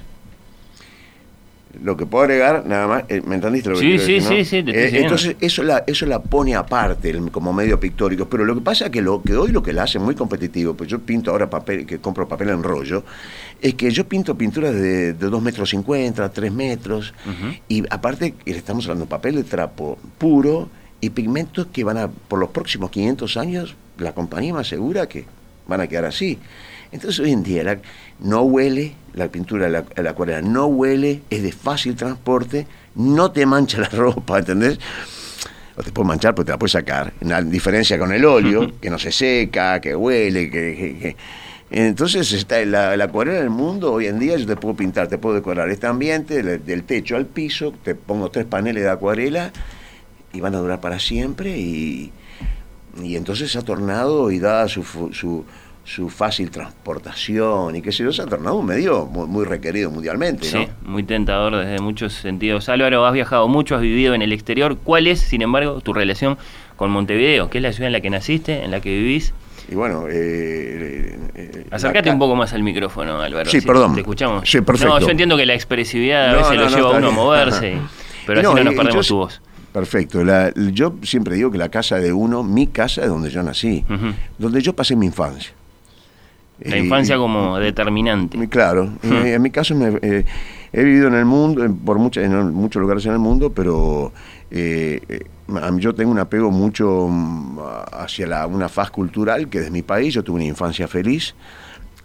Lo 1.83 1.95
que 1.95 2.05
puedo 2.05 2.23
agregar, 2.23 2.65
nada 2.65 2.87
más, 2.87 3.03
eh, 3.09 3.21
¿me 3.25 3.35
entendiste 3.35 3.69
lo 3.69 3.75
que 3.75 3.99
sí, 3.99 3.99
sí, 3.99 4.21
sí, 4.21 4.45
sí, 4.45 4.63
eh, 4.67 5.01
Entonces, 5.01 5.35
eso 5.39 5.61
la, 5.63 5.83
eso 5.85 6.05
la 6.07 6.19
pone 6.19 6.55
aparte 6.55 7.15
como 7.31 7.53
medio 7.53 7.79
pictórico, 7.79 8.27
pero 8.27 8.43
lo 8.43 8.55
que 8.55 8.61
pasa 8.61 8.85
es 8.85 8.91
que, 8.91 9.01
lo, 9.01 9.21
que 9.21 9.35
hoy 9.35 9.51
lo 9.51 9.61
que 9.61 9.71
la 9.71 9.83
hace 9.83 9.99
muy 9.99 10.15
competitivo, 10.15 10.73
pues 10.73 10.89
yo 10.89 10.99
pinto 10.99 11.29
ahora 11.31 11.49
papel, 11.49 11.85
que 11.85 11.99
compro 11.99 12.27
papel 12.27 12.49
en 12.49 12.63
rollo, 12.63 13.03
es 13.61 13.75
que 13.75 13.91
yo 13.91 14.07
pinto 14.07 14.35
pinturas 14.35 14.73
de, 14.73 15.13
de 15.13 15.29
2 15.29 15.41
metros 15.41 15.69
50, 15.69 16.29
3 16.29 16.51
metros, 16.51 17.13
y 17.67 17.83
aparte 17.89 18.33
estamos 18.45 18.85
hablando 18.85 19.05
de 19.05 19.09
papel 19.09 19.35
de 19.35 19.43
trapo 19.43 19.99
puro 20.17 20.69
y 21.01 21.11
pigmentos 21.11 21.67
que 21.71 21.83
van 21.83 21.97
a, 21.97 22.07
por 22.07 22.39
los 22.39 22.49
próximos 22.49 22.89
500 22.89 23.37
años, 23.37 23.75
la 23.99 24.13
compañía 24.13 24.53
me 24.53 24.61
asegura 24.61 25.07
que 25.07 25.25
van 25.67 25.81
a 25.81 25.87
quedar 25.87 26.05
así. 26.05 26.39
Entonces 26.91 27.19
hoy 27.19 27.31
en 27.31 27.43
día 27.43 27.79
no 28.19 28.41
huele, 28.41 28.93
la 29.13 29.27
pintura, 29.27 29.69
la, 29.69 29.85
la 29.95 30.09
acuarela 30.09 30.41
no 30.41 30.65
huele, 30.65 31.21
es 31.29 31.43
de 31.43 31.51
fácil 31.51 31.95
transporte, 31.95 32.65
no 32.95 33.31
te 33.31 33.45
mancha 33.45 33.79
la 33.79 33.89
ropa, 33.93 34.39
¿entendés? 34.39 34.79
O 35.75 35.83
te 35.83 35.91
puede 35.91 36.07
manchar, 36.07 36.33
pero 36.33 36.45
te 36.45 36.51
la 36.51 36.59
puedes 36.59 36.73
sacar. 36.73 37.13
En 37.21 37.49
diferencia 37.51 37.97
con 37.99 38.11
el 38.11 38.25
óleo, 38.25 38.79
que 38.79 38.89
no 38.89 38.97
se 38.97 39.11
seca, 39.11 39.79
que 39.79 39.95
huele, 39.95 40.49
que... 40.49 41.15
entonces 41.69 42.31
está 42.33 42.63
la, 42.65 42.97
la, 42.97 43.03
acuarela 43.05 43.39
del 43.39 43.51
mundo, 43.51 43.93
hoy 43.93 44.07
en 44.07 44.17
día 44.17 44.35
yo 44.35 44.47
te 44.47 44.55
puedo 44.55 44.75
pintar, 44.75 45.07
te 45.07 45.19
puedo 45.19 45.35
decorar 45.35 45.69
este 45.69 45.85
ambiente, 45.85 46.41
del 46.41 46.83
techo 46.83 47.15
al 47.15 47.27
piso, 47.27 47.71
te 47.83 47.93
pongo 47.93 48.31
tres 48.31 48.45
paneles 48.45 48.83
de 48.83 48.89
acuarela 48.89 49.53
y 50.33 50.41
van 50.41 50.55
a 50.55 50.57
durar 50.57 50.81
para 50.81 50.99
siempre 50.99 51.57
y, 51.57 52.11
y 53.01 53.15
entonces 53.15 53.55
ha 53.55 53.61
tornado 53.61 54.31
y 54.31 54.39
da 54.39 54.67
su, 54.67 54.83
su 54.83 55.45
su 55.89 56.07
fácil 56.07 56.51
transportación 56.51 57.75
y 57.75 57.81
qué 57.81 57.91
sé 57.91 58.03
yo, 58.03 58.13
se 58.13 58.21
ha 58.21 58.27
tornado 58.27 58.57
un 58.57 58.65
medio 58.67 59.07
muy, 59.07 59.43
requerido 59.43 59.89
mundialmente. 59.89 60.45
Sí, 60.45 60.67
muy 60.83 61.01
tentador 61.01 61.55
desde 61.55 61.79
muchos 61.81 62.13
sentidos. 62.13 62.69
Álvaro, 62.69 63.07
has 63.07 63.13
viajado 63.13 63.47
mucho, 63.47 63.75
has 63.75 63.81
vivido 63.81 64.13
en 64.13 64.21
el 64.21 64.31
exterior. 64.31 64.77
¿Cuál 64.77 65.07
es, 65.07 65.19
sin 65.19 65.41
embargo, 65.41 65.81
tu 65.81 65.93
relación 65.93 66.37
con 66.75 66.91
Montevideo? 66.91 67.49
¿Qué 67.49 67.57
es 67.57 67.63
la 67.63 67.73
ciudad 67.73 67.87
en 67.87 67.93
la 67.93 68.01
que 68.01 68.11
naciste, 68.11 68.63
en 68.63 68.69
la 68.69 68.81
que 68.81 68.89
vivís? 68.89 69.33
Y 69.67 69.73
bueno, 69.73 70.05
eh, 70.07 70.11
eh, 70.13 71.17
eh 71.33 71.65
acércate 71.71 72.11
un 72.11 72.19
poco 72.19 72.35
más 72.35 72.53
al 72.53 72.61
micrófono, 72.61 73.19
Álvaro. 73.19 73.49
Sí, 73.49 73.61
perdón. 73.61 73.95
Te 73.95 74.01
escuchamos. 74.01 74.47
Sí, 74.47 74.61
perfecto. 74.61 74.93
No, 74.93 74.99
yo 74.99 75.09
entiendo 75.09 75.37
que 75.37 75.47
la 75.47 75.55
expresividad 75.55 76.29
a 76.29 76.35
veces 76.35 76.55
lo 76.55 76.69
lleva 76.69 76.95
a 76.95 76.97
uno 76.99 77.07
a 77.07 77.11
moverse, 77.11 77.79
pero 78.27 78.41
así 78.41 78.55
no 78.55 78.63
nos 78.63 78.75
perdemos 78.75 79.07
tu 79.07 79.17
voz. 79.17 79.41
Perfecto. 79.73 80.21
yo 80.71 80.95
siempre 81.01 81.33
digo 81.35 81.49
que 81.49 81.57
la 81.57 81.69
casa 81.69 81.97
de 81.97 82.13
uno, 82.13 82.43
mi 82.43 82.67
casa 82.67 83.01
es 83.01 83.07
donde 83.07 83.31
yo 83.31 83.41
nací, 83.41 83.83
donde 84.37 84.61
yo 84.61 84.73
pasé 84.75 84.95
mi 84.95 85.07
infancia. 85.07 85.53
La 86.61 86.77
infancia 86.77 87.17
como 87.17 87.57
determinante. 87.57 88.47
Claro. 88.49 88.89
Hmm. 89.01 89.25
en 89.25 89.41
mi 89.41 89.49
caso 89.49 89.75
eh, 90.01 90.25
he 90.71 90.83
vivido 90.83 91.07
en 91.07 91.15
el 91.15 91.25
mundo, 91.25 91.65
por 91.85 91.97
muchas, 91.99 92.25
en 92.25 92.53
muchos 92.53 92.81
lugares 92.81 93.05
en 93.05 93.13
el 93.13 93.19
mundo, 93.19 93.51
pero 93.51 94.11
eh, 94.51 95.01
eh, 95.07 95.23
yo 95.77 95.95
tengo 95.95 96.11
un 96.11 96.19
apego 96.19 96.51
mucho 96.51 97.07
mm, 97.09 97.59
hacia 97.93 98.27
la, 98.27 98.47
una 98.47 98.69
faz 98.69 98.91
cultural 98.91 99.49
que 99.49 99.59
es 99.59 99.71
mi 99.71 99.81
país. 99.81 100.13
Yo 100.13 100.23
tuve 100.23 100.37
una 100.37 100.45
infancia 100.45 100.87
feliz 100.87 101.33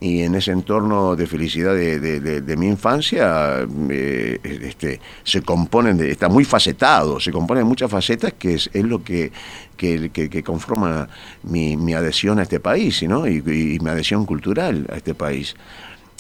y 0.05 0.23
en 0.23 0.35
ese 0.35 0.53
entorno 0.53 1.17
de 1.17 1.27
felicidad 1.27 1.75
de, 1.75 2.57
mi 2.59 2.67
infancia 2.67 3.67
eh, 3.89 4.39
este, 4.43 5.01
se 5.23 5.41
componen, 5.41 5.97
de, 5.97 6.11
está 6.11 6.29
muy 6.29 6.45
facetado, 6.45 7.19
se 7.19 7.33
componen 7.33 7.67
muchas 7.67 7.91
facetas 7.91 8.35
que 8.35 8.53
es, 8.53 8.69
lo 8.75 9.03
que, 9.03 9.33
que, 9.79 10.43
conforma 10.45 11.09
mi, 11.45 11.95
adhesión 11.95 12.39
a 12.39 12.43
este 12.43 12.61
país 12.61 13.03
¿no? 13.05 13.27
y, 13.27 13.41
mi 13.41 13.89
adhesión 13.89 14.27
cultural 14.27 14.87
a 14.93 14.97
este 14.97 15.15
país. 15.15 15.57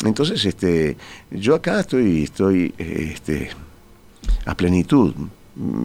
Entonces, 0.02 0.42
este, 0.46 0.96
yo 1.30 1.54
acá 1.54 1.80
estoy, 1.80 2.22
estoy 2.22 2.72
este, 2.78 3.50
a 4.46 4.54
plenitud. 4.54 5.14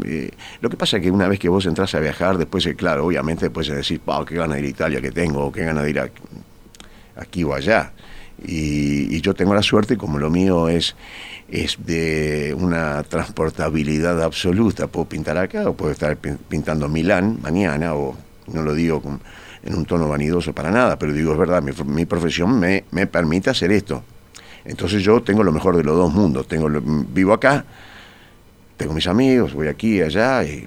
Eh, 0.06 0.32
lo 0.62 0.70
que 0.70 0.77
pasa 0.77 0.98
es 0.98 1.03
que 1.03 1.12
una 1.12 1.27
vez 1.27 1.38
que 1.38 1.50
vos 1.50 1.65
entras 1.65 1.94
a 1.96 2.00
viajar, 2.00 2.38
después, 2.38 2.65
eh, 2.65 2.75
claro, 2.75 3.06
obviamente 3.06 3.48
después 3.48 3.68
de 3.68 3.75
decir, 3.75 4.00
wow, 4.06 4.24
qué 4.24 4.36
gana 4.36 4.56
de 4.56 4.62
ir 4.62 4.68
a 4.68 4.70
Italia 4.70 5.01
que 5.01 5.12
tengo, 5.12 5.51
qué 5.51 5.65
gana 5.65 5.84
de 5.84 5.89
ir 5.89 6.00
a 6.00 6.10
aquí 7.20 7.44
o 7.44 7.54
allá. 7.54 7.92
Y, 8.46 9.20
yo 9.22 9.34
tengo 9.34 9.54
la 9.54 9.62
suerte, 9.62 9.98
como 9.98 10.18
lo 10.18 10.30
mío 10.30 10.70
es, 10.70 10.96
es 11.50 11.78
de 11.86 12.56
una 12.58 13.04
transportabilidad 13.04 14.24
absoluta, 14.24 14.88
puedo 14.88 15.10
pintar 15.10 15.38
acá 15.38 15.70
o 15.70 15.74
puedo 15.74 15.92
estar 15.92 16.18
pintando 16.18 16.88
Milán 16.88 17.40
mañana, 17.42 17.96
o 17.96 18.16
no 18.48 18.62
lo 18.62 18.74
digo 18.74 19.02
en 19.64 19.76
un 19.76 19.86
tono 19.86 20.08
vanidoso 20.08 20.54
para 20.54 20.72
nada, 20.72 20.98
pero 20.98 21.12
digo, 21.12 21.34
es 21.34 21.38
verdad, 21.38 21.62
mi, 21.62 21.74
mi 21.86 22.06
profesión 22.06 22.58
me, 22.60 22.86
me, 22.92 23.08
permite 23.08 23.50
hacer 23.50 23.72
esto. 23.74 24.04
Entonces 24.64 25.04
yo 25.04 25.22
tengo 25.22 25.44
lo 25.44 25.52
mejor 25.52 25.76
de 25.76 25.84
los 25.84 25.98
dos 25.98 26.14
mundos, 26.14 26.48
tengo 26.48 26.70
vivo 26.70 27.34
acá, 27.34 27.66
tengo 28.78 28.94
mis 28.94 29.08
amigos, 29.08 29.54
voy 29.54 29.68
aquí 29.68 29.98
y 29.98 30.02
allá, 30.02 30.44
y 30.46 30.66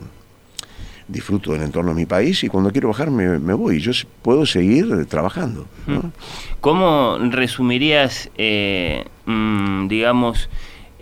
disfruto 1.12 1.52
del 1.52 1.62
entorno 1.62 1.90
de 1.90 1.96
mi 1.96 2.06
país 2.06 2.42
y 2.42 2.48
cuando 2.48 2.72
quiero 2.72 2.88
bajar 2.88 3.10
me, 3.10 3.54
voy. 3.54 3.78
Yo 3.78 3.92
puedo 4.22 4.46
seguir 4.46 5.06
trabajando. 5.06 5.66
¿Cómo 6.60 7.18
resumirías, 7.30 8.30
eh, 8.36 9.04
mm, 9.26 9.88
digamos, 9.88 10.48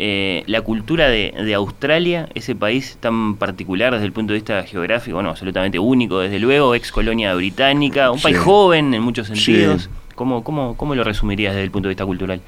eh, 0.03 0.45
la 0.47 0.63
cultura 0.63 1.09
de, 1.09 1.55
Australia, 1.55 2.29
ese 2.35 2.55
país 2.55 2.97
tan 3.01 3.37
particular 3.37 3.93
desde 3.93 4.07
el 4.07 4.13
punto 4.13 4.33
de 4.33 4.39
vista 4.39 4.63
geográfico, 4.63 5.17
bueno, 5.17 5.29
absolutamente 5.29 5.79
único, 5.79 6.21
desde 6.21 6.39
luego, 6.39 6.75
ex 6.75 6.91
colonia 6.91 7.35
británica, 7.35 8.11
un 8.11 8.21
país 8.21 8.39
joven 8.39 8.95
en 8.95 9.03
muchos 9.03 9.27
sentidos? 9.27 9.91
¿Cómo, 10.15 10.43
cómo, 10.43 10.75
cómo 10.77 10.95
lo 10.95 11.05
resumirías 11.05 11.55
desde 11.55 11.65
el 11.65 11.71
punto 11.71 11.89
de 11.89 11.91
vista 11.91 12.07
cultural? 12.07 12.41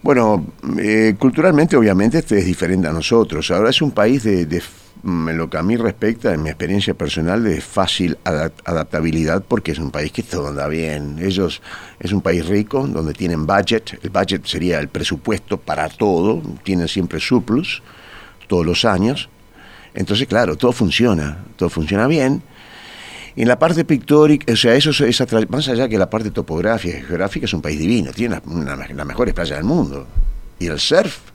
Bueno, 0.00 0.46
eh, 0.78 1.14
culturalmente 1.18 1.76
obviamente 1.76 2.18
este 2.18 2.38
es 2.38 2.46
diferente 2.46 2.88
a 2.88 2.92
nosotros. 2.92 3.50
Ahora 3.50 3.70
es 3.70 3.80
un 3.80 3.90
país 3.90 4.22
de 4.22 4.62
en 5.04 5.36
lo 5.36 5.50
que 5.50 5.58
a 5.58 5.62
mí 5.62 5.76
respecta, 5.76 6.32
en 6.32 6.42
mi 6.42 6.48
experiencia 6.48 6.94
personal, 6.94 7.44
de 7.44 7.60
fácil 7.60 8.16
adaptabilidad 8.24 9.44
porque 9.46 9.72
es 9.72 9.78
un 9.78 9.90
país 9.90 10.12
que 10.12 10.22
todo 10.22 10.48
anda 10.48 10.66
bien. 10.68 11.18
Ellos 11.20 11.60
es 12.00 12.12
un 12.12 12.22
país 12.22 12.46
rico 12.46 12.86
donde 12.86 13.12
tienen 13.12 13.46
budget, 13.46 13.98
el 14.02 14.10
budget 14.10 14.46
sería 14.46 14.80
el 14.80 14.88
presupuesto 14.88 15.58
para 15.58 15.88
todo, 15.88 16.42
tienen 16.62 16.88
siempre 16.88 17.20
surplus 17.20 17.82
todos 18.46 18.64
los 18.64 18.84
años. 18.84 19.28
Entonces, 19.92 20.26
claro, 20.26 20.56
todo 20.56 20.72
funciona, 20.72 21.44
todo 21.56 21.68
funciona 21.68 22.06
bien. 22.06 22.42
Y 23.36 23.42
en 23.42 23.48
la 23.48 23.58
parte 23.58 23.84
pictórica, 23.84 24.52
o 24.52 24.56
sea, 24.56 24.74
eso 24.74 24.90
esa, 25.04 25.26
más 25.48 25.68
allá 25.68 25.88
que 25.88 25.98
la 25.98 26.08
parte 26.08 26.30
topográfica 26.30 26.98
y 26.98 27.02
geográfica, 27.02 27.46
es 27.46 27.52
un 27.52 27.60
país 27.60 27.78
divino, 27.78 28.12
tiene 28.12 28.40
las 28.40 29.06
mejores 29.06 29.34
playas 29.34 29.58
del 29.58 29.64
mundo. 29.66 30.06
Y 30.58 30.66
el 30.68 30.78
surf 30.78 31.33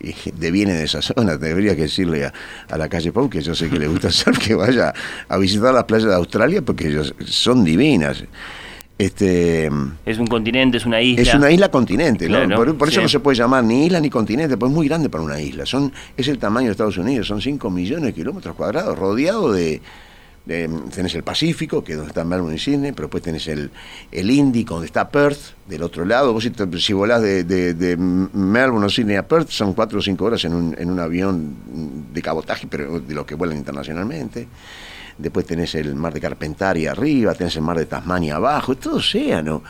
y 0.00 0.50
viene 0.50 0.74
de 0.74 0.84
esa 0.84 1.02
zona, 1.02 1.36
debería 1.36 1.74
que 1.74 1.82
decirle 1.82 2.24
a, 2.24 2.76
la 2.76 2.88
calle 2.88 3.12
Pau, 3.12 3.28
que 3.28 3.40
yo 3.40 3.54
sé 3.54 3.68
que 3.68 3.78
le 3.78 3.88
gusta 3.88 4.08
hacer, 4.08 4.36
que 4.38 4.54
vaya 4.54 4.92
a 5.28 5.38
visitar 5.38 5.72
las 5.72 5.84
playas 5.84 6.08
de 6.08 6.14
Australia 6.14 6.62
porque 6.62 6.88
ellos 6.88 7.14
son 7.24 7.64
divinas. 7.64 8.24
Este, 8.98 9.70
es 10.06 10.18
un 10.18 10.26
continente, 10.26 10.78
es 10.78 10.86
una 10.86 11.02
isla. 11.02 11.22
Es 11.22 11.34
una 11.34 11.50
isla 11.50 11.70
continente, 11.70 12.28
por, 12.28 12.88
eso 12.88 13.02
no 13.02 13.08
se 13.08 13.20
puede 13.20 13.36
llamar 13.36 13.62
ni 13.62 13.86
isla 13.86 14.00
ni 14.00 14.08
continente, 14.08 14.56
pues 14.56 14.70
es 14.70 14.74
muy 14.74 14.88
grande 14.88 15.10
para 15.10 15.22
una 15.22 15.38
isla. 15.38 15.66
Son, 15.66 15.92
es 16.16 16.28
el 16.28 16.38
tamaño 16.38 16.66
de 16.66 16.72
Estados 16.72 16.96
Unidos, 16.96 17.26
son 17.26 17.42
5 17.42 17.70
millones 17.70 18.06
de 18.06 18.14
kilómetros 18.14 18.56
cuadrados, 18.56 18.98
rodeado 18.98 19.52
de, 19.52 19.82
tenés 20.46 21.14
el 21.14 21.24
Pacífico, 21.24 21.82
que 21.82 21.92
es 21.92 21.98
donde 21.98 22.10
está 22.10 22.24
Melbourne 22.24 22.54
y 22.54 22.58
Sydney, 22.58 22.92
pero 22.92 23.06
después 23.08 23.22
tenés 23.22 23.48
el, 23.48 23.70
el 24.12 24.30
Índico, 24.30 24.74
donde 24.74 24.86
está 24.86 25.08
Perth, 25.08 25.54
del 25.66 25.82
otro 25.82 26.04
lado. 26.04 26.32
Vos 26.32 26.48
si, 26.78 26.92
volás 26.92 27.20
de, 27.20 27.42
de, 27.44 27.96
Melbourne 27.96 28.86
o 28.86 28.88
Sydney 28.88 29.16
a 29.16 29.26
Perth, 29.26 29.48
son 29.50 29.74
cuatro 29.74 29.98
o 29.98 30.02
cinco 30.02 30.24
horas 30.24 30.44
en 30.44 30.54
un, 30.54 30.74
en 30.78 30.90
un 30.90 31.00
avión 31.00 31.56
de 32.14 32.22
cabotaje, 32.22 32.68
pero 32.70 33.00
de 33.00 33.14
los 33.14 33.26
que 33.26 33.34
vuelan 33.34 33.56
internacionalmente. 33.58 34.46
después 35.18 35.46
tenés 35.46 35.74
el 35.74 35.94
mar 35.96 36.12
de 36.14 36.20
Carpentaria 36.20 36.92
arriba, 36.92 37.34
tenés 37.34 37.56
el 37.56 37.62
mar 37.62 37.76
de 37.78 37.86
Tasmania 37.86 38.36
abajo, 38.36 38.72
es 38.72 38.78
todo 38.80 38.96
océano. 38.96 39.62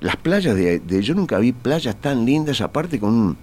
Las 0.00 0.16
playas 0.16 0.54
de, 0.56 0.80
de- 0.80 1.02
yo 1.02 1.14
nunca 1.14 1.38
vi 1.38 1.52
playas 1.52 1.96
tan 2.00 2.24
lindas, 2.26 2.60
aparte 2.60 2.98
con 2.98 3.14
un, 3.14 3.36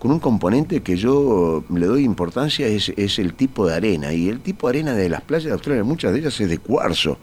con 0.00 0.10
un 0.10 0.18
componente 0.18 0.80
que 0.80 0.96
yo 0.96 1.62
le 1.72 1.86
doy 1.86 2.02
importancia, 2.04 2.66
es, 2.66 2.88
es 2.96 3.18
el 3.20 3.34
tipo 3.34 3.66
de 3.68 3.74
arena. 3.74 4.12
Y 4.12 4.28
el 4.28 4.40
tipo 4.40 4.66
de 4.66 4.78
arena 4.78 4.94
de 4.94 5.08
las 5.08 5.20
playas 5.20 5.44
de 5.44 5.52
Australia, 5.52 5.84
muchas 5.84 6.12
de 6.12 6.18
ellas 6.20 6.40
es 6.40 6.48
de 6.48 6.58
cuarzo. 6.58 7.18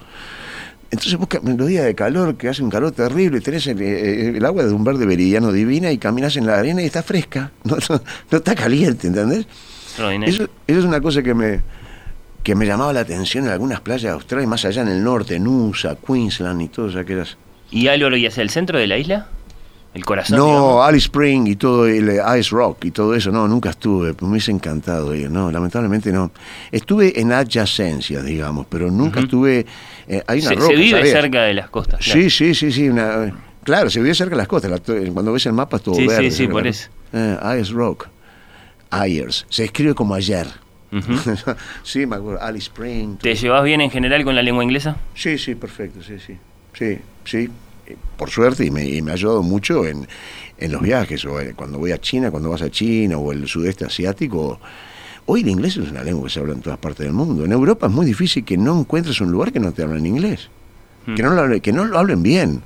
Entonces 0.90 1.18
vos 1.18 1.28
ca- 1.28 1.42
en 1.46 1.58
los 1.58 1.68
días 1.68 1.84
de 1.84 1.96
calor, 1.96 2.36
que 2.38 2.48
hace 2.48 2.64
un 2.64 2.70
calor 2.70 2.92
terrible, 2.92 3.42
tenés 3.42 3.68
el, 3.68 3.82
eh, 3.82 4.30
el 4.38 4.46
agua 4.46 4.64
de 4.64 4.72
un 4.72 4.86
verde 4.86 5.06
veridiano 5.06 5.52
divina 5.52 5.92
y 5.92 5.98
caminas 5.98 6.38
en 6.38 6.46
la 6.46 6.58
arena 6.58 6.82
y 6.82 6.86
está 6.86 7.04
fresca, 7.04 7.52
no, 7.66 7.76
no- 7.90 8.02
no 8.32 8.38
está 8.38 8.56
caliente, 8.56 9.08
¿entendés? 9.08 9.48
Eso, 10.30 10.44
eso 10.68 10.80
es 10.80 10.86
una 10.86 11.02
cosa 11.02 11.22
que 11.24 11.34
me, 11.34 11.60
que 12.44 12.56
me 12.56 12.66
llamaba 12.66 12.94
la 12.94 13.02
atención 13.02 13.46
en 13.46 13.52
algunas 13.52 13.82
playas 13.82 14.04
de 14.04 14.10
Australia, 14.12 14.48
más 14.48 14.64
allá 14.64 14.84
en 14.84 14.88
el 14.90 15.04
norte, 15.04 15.40
Nusa, 15.40 15.98
Queensland 15.98 16.62
y 16.62 16.68
todas 16.70 16.96
aquellas. 16.96 17.36
¿Y 17.70 17.88
Álvaro 17.90 18.16
y 18.16 18.26
hacia 18.26 18.44
el 18.44 18.50
centro 18.50 18.78
de 18.80 18.88
la 18.88 18.98
isla? 18.98 19.28
¿El 19.98 20.06
corazón? 20.06 20.38
No, 20.38 20.46
digamos? 20.46 20.88
Alice 20.88 21.06
Spring 21.06 21.48
y 21.48 21.56
todo 21.56 21.88
el 21.88 22.08
eh, 22.08 22.20
Ice 22.40 22.52
Rock 22.52 22.86
y 22.86 22.92
todo 22.92 23.16
eso, 23.16 23.32
no, 23.32 23.48
nunca 23.48 23.72
estuve, 23.72 24.14
me 24.22 24.28
hubiese 24.30 24.52
encantado 24.52 25.16
ir, 25.16 25.32
no, 25.32 25.52
lamentablemente 25.52 26.12
no. 26.12 26.30
Estuve 26.72 27.20
en 27.20 27.32
adyacencias, 27.34 28.24
digamos, 28.24 28.68
pero 28.70 28.92
nunca 28.92 29.22
estuve... 29.22 29.66
eh, 30.08 30.24
hay 30.28 30.40
una 30.42 30.50
se, 30.50 30.56
roca, 30.56 30.68
se 30.68 30.76
vive 30.76 31.06
cerca 31.12 31.42
de 31.42 31.54
las 31.56 31.70
costas. 31.72 32.00
claro. 32.04 32.22
Sí, 32.22 32.30
sí, 32.30 32.54
sí, 32.54 32.72
sí. 32.72 32.90
una- 32.90 33.34
claro, 33.64 33.90
se 33.90 34.00
vive 34.00 34.14
cerca 34.14 34.36
de 34.36 34.38
las 34.38 34.48
costas. 34.48 34.70
la- 34.70 35.12
cuando 35.12 35.34
ves 35.34 35.48
el 35.48 35.54
mapa 35.54 35.78
es 35.78 35.84
todo 35.84 35.96
Sí, 35.96 36.02
sí, 36.02 36.08
verde. 36.08 36.30
sí, 36.30 36.38
cerca 36.38 36.52
por 36.54 36.62
de 36.62 36.70
la- 36.70 36.70
eso. 36.70 36.90
Eh, 37.14 37.38
Ayers 37.42 37.70
Rock. 37.72 38.08
Ayers. 38.92 39.48
Se 39.50 39.64
escribe 39.64 39.96
como 39.96 40.14
ayer. 40.14 40.46
Ujú. 40.92 41.14
sí, 41.84 42.06
me 42.06 42.18
acuerdo. 42.18 42.40
Alice 42.42 42.66
Spring. 42.68 43.18
¿Te 43.18 43.34
llevas 43.34 43.64
bien 43.64 43.82
en 43.82 43.90
general 43.90 44.24
con 44.24 44.36
la 44.36 44.44
lengua 44.44 44.64
inglesa? 44.64 44.98
Sí, 45.16 45.40
sí, 45.40 45.56
perfecto, 45.56 46.04
sí, 46.04 46.18
sí. 46.20 46.38
Sí, 46.74 47.00
sí. 47.26 47.50
Por 48.18 48.30
suerte, 48.30 48.66
y 48.66 48.72
me, 48.72 48.86
y 48.88 49.02
me 49.02 49.12
ha 49.12 49.14
ayudado 49.14 49.44
mucho 49.44 49.86
en, 49.86 50.08
en 50.58 50.72
los 50.72 50.82
viajes, 50.82 51.24
o 51.26 51.40
eh, 51.40 51.54
cuando 51.56 51.78
voy 51.80 51.92
a 51.92 52.00
China, 52.00 52.32
cuando 52.32 52.50
vas 52.50 52.62
a 52.62 52.70
China, 52.70 53.18
o 53.18 53.32
el 53.32 53.48
sudeste 53.48 53.86
asiático. 53.86 54.60
Hoy 55.28 55.42
el 55.42 55.50
inglés 55.50 55.78
es 55.78 55.92
una 55.92 56.04
lengua 56.04 56.24
que 56.28 56.34
se 56.34 56.40
habla 56.40 56.54
en 56.54 56.62
todas 56.62 56.80
partes 56.80 57.06
del 57.06 57.14
mundo. 57.14 57.44
En 57.46 57.52
Europa 57.52 57.88
es 57.88 57.92
muy 57.94 58.06
difícil 58.06 58.46
que 58.46 58.58
no 58.58 58.80
encuentres 58.80 59.20
un 59.22 59.32
lugar 59.32 59.52
que 59.52 59.60
no 59.60 59.72
te 59.74 59.84
hablen 59.84 60.06
inglés. 60.06 60.50
Mm. 61.06 61.16
Que, 61.16 61.24
no 61.24 61.32
lo, 61.32 61.42
hable- 61.44 61.62
que 61.62 61.74
no 61.74 61.84
lo 61.86 61.98
hablen 62.00 62.24
bien. 62.24 62.62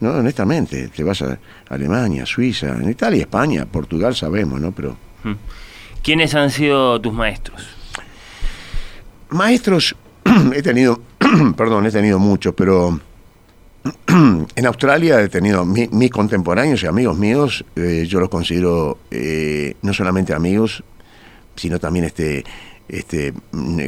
No, 0.00 0.10
honestamente, 0.10 0.88
te 0.88 1.02
vas 1.04 1.22
a 1.22 1.38
Alemania, 1.68 2.26
Suiza, 2.26 2.76
en 2.76 2.90
Italia, 2.90 3.20
España, 3.22 3.64
Portugal 3.66 4.14
sabemos, 4.14 4.60
¿no? 4.60 4.72
Pero 4.72 4.96
Mm. 5.22 5.32
¿Quiénes 6.02 6.34
han 6.34 6.50
sido 6.50 7.00
tus 7.00 7.14
maestros? 7.14 7.62
Maestros, 9.30 9.96
he 10.54 10.62
tenido, 10.62 11.00
perdón, 11.56 11.86
he 11.86 11.90
tenido 11.90 12.18
muchos, 12.18 12.54
pero 12.54 13.00
en 14.56 14.66
Australia 14.66 15.20
he 15.20 15.28
tenido 15.28 15.64
mi- 15.64 15.88
mis 15.88 16.10
contemporáneos 16.10 16.82
y 16.82 16.86
amigos 16.86 17.18
míos, 17.18 17.64
eh, 17.76 18.06
yo 18.08 18.20
los 18.20 18.28
considero 18.28 18.98
eh, 19.10 19.74
no 19.82 19.92
solamente 19.92 20.32
amigos, 20.32 20.82
sino 21.56 21.78
también 21.78 22.06
este, 22.06 22.44
este, 22.88 23.34
en 23.52 23.80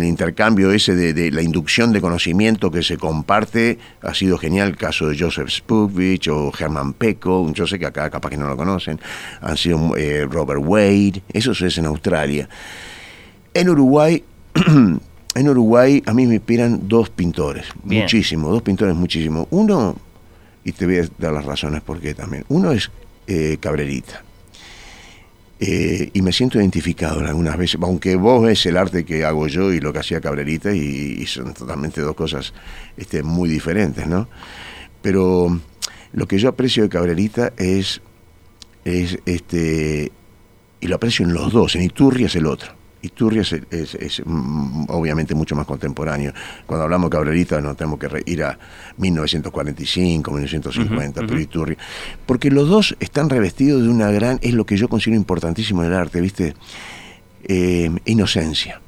el 0.00 0.04
intercambio 0.04 0.72
ese 0.72 0.94
de, 0.94 1.30
la 1.30 1.42
inducción 1.42 1.92
de 1.92 2.00
conocimiento 2.00 2.70
que 2.70 2.82
se 2.82 2.96
comparte, 2.96 3.78
ha 4.02 4.12
sido 4.14 4.38
genial 4.38 4.68
el 4.68 4.76
caso 4.76 5.08
de 5.08 5.18
Joseph 5.18 5.48
Spukvich 5.50 6.28
o 6.28 6.52
Herman 6.58 6.92
Pecco, 6.92 7.50
yo 7.52 7.66
sé 7.66 7.78
que 7.78 7.86
acá 7.86 8.10
capaz 8.10 8.30
que 8.30 8.36
no 8.36 8.48
lo 8.48 8.56
conocen, 8.56 9.00
han 9.40 9.56
sido 9.56 9.96
eh, 9.96 10.26
Robert 10.28 10.60
Wade, 10.64 11.22
eso 11.32 11.52
es 11.52 11.78
en 11.78 11.86
Australia. 11.86 12.48
En 13.54 13.68
Uruguay, 13.68 14.22
en 15.34 15.48
Uruguay 15.48 16.02
a 16.06 16.14
mí 16.14 16.26
me 16.26 16.34
inspiran 16.34 16.88
dos 16.88 17.10
pintores, 17.10 17.66
Bien. 17.82 18.02
muchísimo, 18.02 18.50
dos 18.50 18.62
pintores 18.62 18.94
muchísimo. 18.94 19.48
Uno, 19.50 19.96
y 20.64 20.72
te 20.72 20.86
voy 20.86 20.98
a 20.98 21.08
dar 21.18 21.32
las 21.32 21.44
razones 21.44 21.82
por 21.82 22.00
qué 22.00 22.14
también, 22.14 22.44
uno 22.48 22.72
es 22.72 22.90
eh, 23.26 23.58
Cabrerita. 23.60 24.22
Eh, 25.60 26.10
y 26.12 26.20
me 26.20 26.32
siento 26.32 26.58
identificado 26.58 27.20
en 27.20 27.26
algunas 27.26 27.56
veces, 27.56 27.78
aunque 27.80 28.16
vos 28.16 28.42
ves 28.42 28.66
el 28.66 28.76
arte 28.76 29.04
que 29.04 29.24
hago 29.24 29.46
yo 29.46 29.72
y 29.72 29.80
lo 29.80 29.92
que 29.92 30.00
hacía 30.00 30.20
Cabrerita, 30.20 30.74
y, 30.74 31.16
y 31.20 31.26
son 31.26 31.54
totalmente 31.54 32.00
dos 32.00 32.14
cosas 32.14 32.52
este, 32.96 33.22
muy 33.22 33.48
diferentes, 33.48 34.06
¿no? 34.06 34.28
Pero 35.00 35.60
lo 36.12 36.26
que 36.28 36.38
yo 36.38 36.48
aprecio 36.48 36.82
de 36.82 36.88
Cabrerita 36.88 37.52
es, 37.56 38.00
es 38.84 39.18
este, 39.26 40.12
y 40.80 40.86
lo 40.86 40.96
aprecio 40.96 41.24
en 41.24 41.32
los 41.32 41.52
dos, 41.52 41.76
en 41.76 41.82
Iturria 41.82 42.26
es 42.26 42.36
el 42.36 42.46
otro. 42.46 42.72
Iturria 43.04 43.42
es, 43.42 43.52
es- 43.70 43.94
es, 43.94 44.22
mm, 44.24 44.86
obviamente 44.88 45.34
mucho 45.34 45.54
más 45.54 45.66
contemporáneo. 45.66 46.32
Cuando 46.66 46.84
hablamos 46.84 47.10
de 47.10 47.16
Cabrerita 47.16 47.60
no 47.60 47.74
tenemos 47.74 47.98
que 47.98 48.22
ir 48.26 48.42
a 48.44 48.58
1945, 48.96 50.30
1950, 50.30 51.20
Ujú, 51.20 51.26
pero 51.26 51.34
ujú. 51.34 51.42
Iturria. 51.42 51.76
Porque 52.26 52.50
los 52.50 52.68
dos 52.68 52.96
están 53.00 53.28
revestidos 53.28 53.82
de 53.82 53.88
una 53.88 54.10
gran, 54.10 54.38
es 54.42 54.54
lo 54.54 54.64
que 54.66 54.76
yo 54.76 54.88
considero 54.88 55.16
importantísimo 55.16 55.82
en 55.82 55.88
el 55.92 55.94
arte, 55.94 56.20
¿viste? 56.20 56.54
Eh, 57.46 57.90
inocencia. 58.06 58.80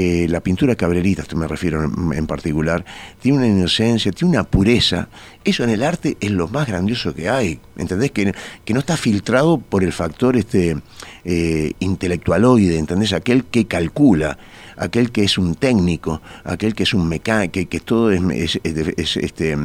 Eh, 0.00 0.28
la 0.28 0.40
pintura 0.40 0.76
cabrerita, 0.76 1.24
me 1.34 1.48
refiero 1.48 1.82
en, 1.82 2.12
en 2.12 2.24
particular, 2.28 2.84
tiene 3.20 3.38
una 3.38 3.48
inocencia, 3.48 4.12
tiene 4.12 4.34
una 4.34 4.44
pureza. 4.44 5.08
Eso 5.42 5.64
en 5.64 5.70
el 5.70 5.82
arte 5.82 6.16
es 6.20 6.30
lo 6.30 6.46
más 6.46 6.68
grandioso 6.68 7.12
que 7.12 7.28
hay. 7.28 7.58
¿Entendés? 7.76 8.12
Que, 8.12 8.32
que 8.64 8.74
no 8.74 8.78
está 8.78 8.96
filtrado 8.96 9.58
por 9.58 9.82
el 9.82 9.92
factor 9.92 10.36
este 10.36 10.76
eh, 11.24 11.72
intelectualoide, 11.80 12.78
¿entendés? 12.78 13.12
Aquel 13.12 13.46
que 13.46 13.66
calcula, 13.66 14.38
aquel 14.76 15.10
que 15.10 15.24
es 15.24 15.36
un 15.36 15.56
técnico, 15.56 16.22
aquel 16.44 16.76
que 16.76 16.84
es 16.84 16.94
un 16.94 17.08
mecánico, 17.08 17.54
que, 17.54 17.66
que 17.66 17.80
todo 17.80 18.12
es, 18.12 18.60
es, 18.62 19.16
este, 19.16 19.58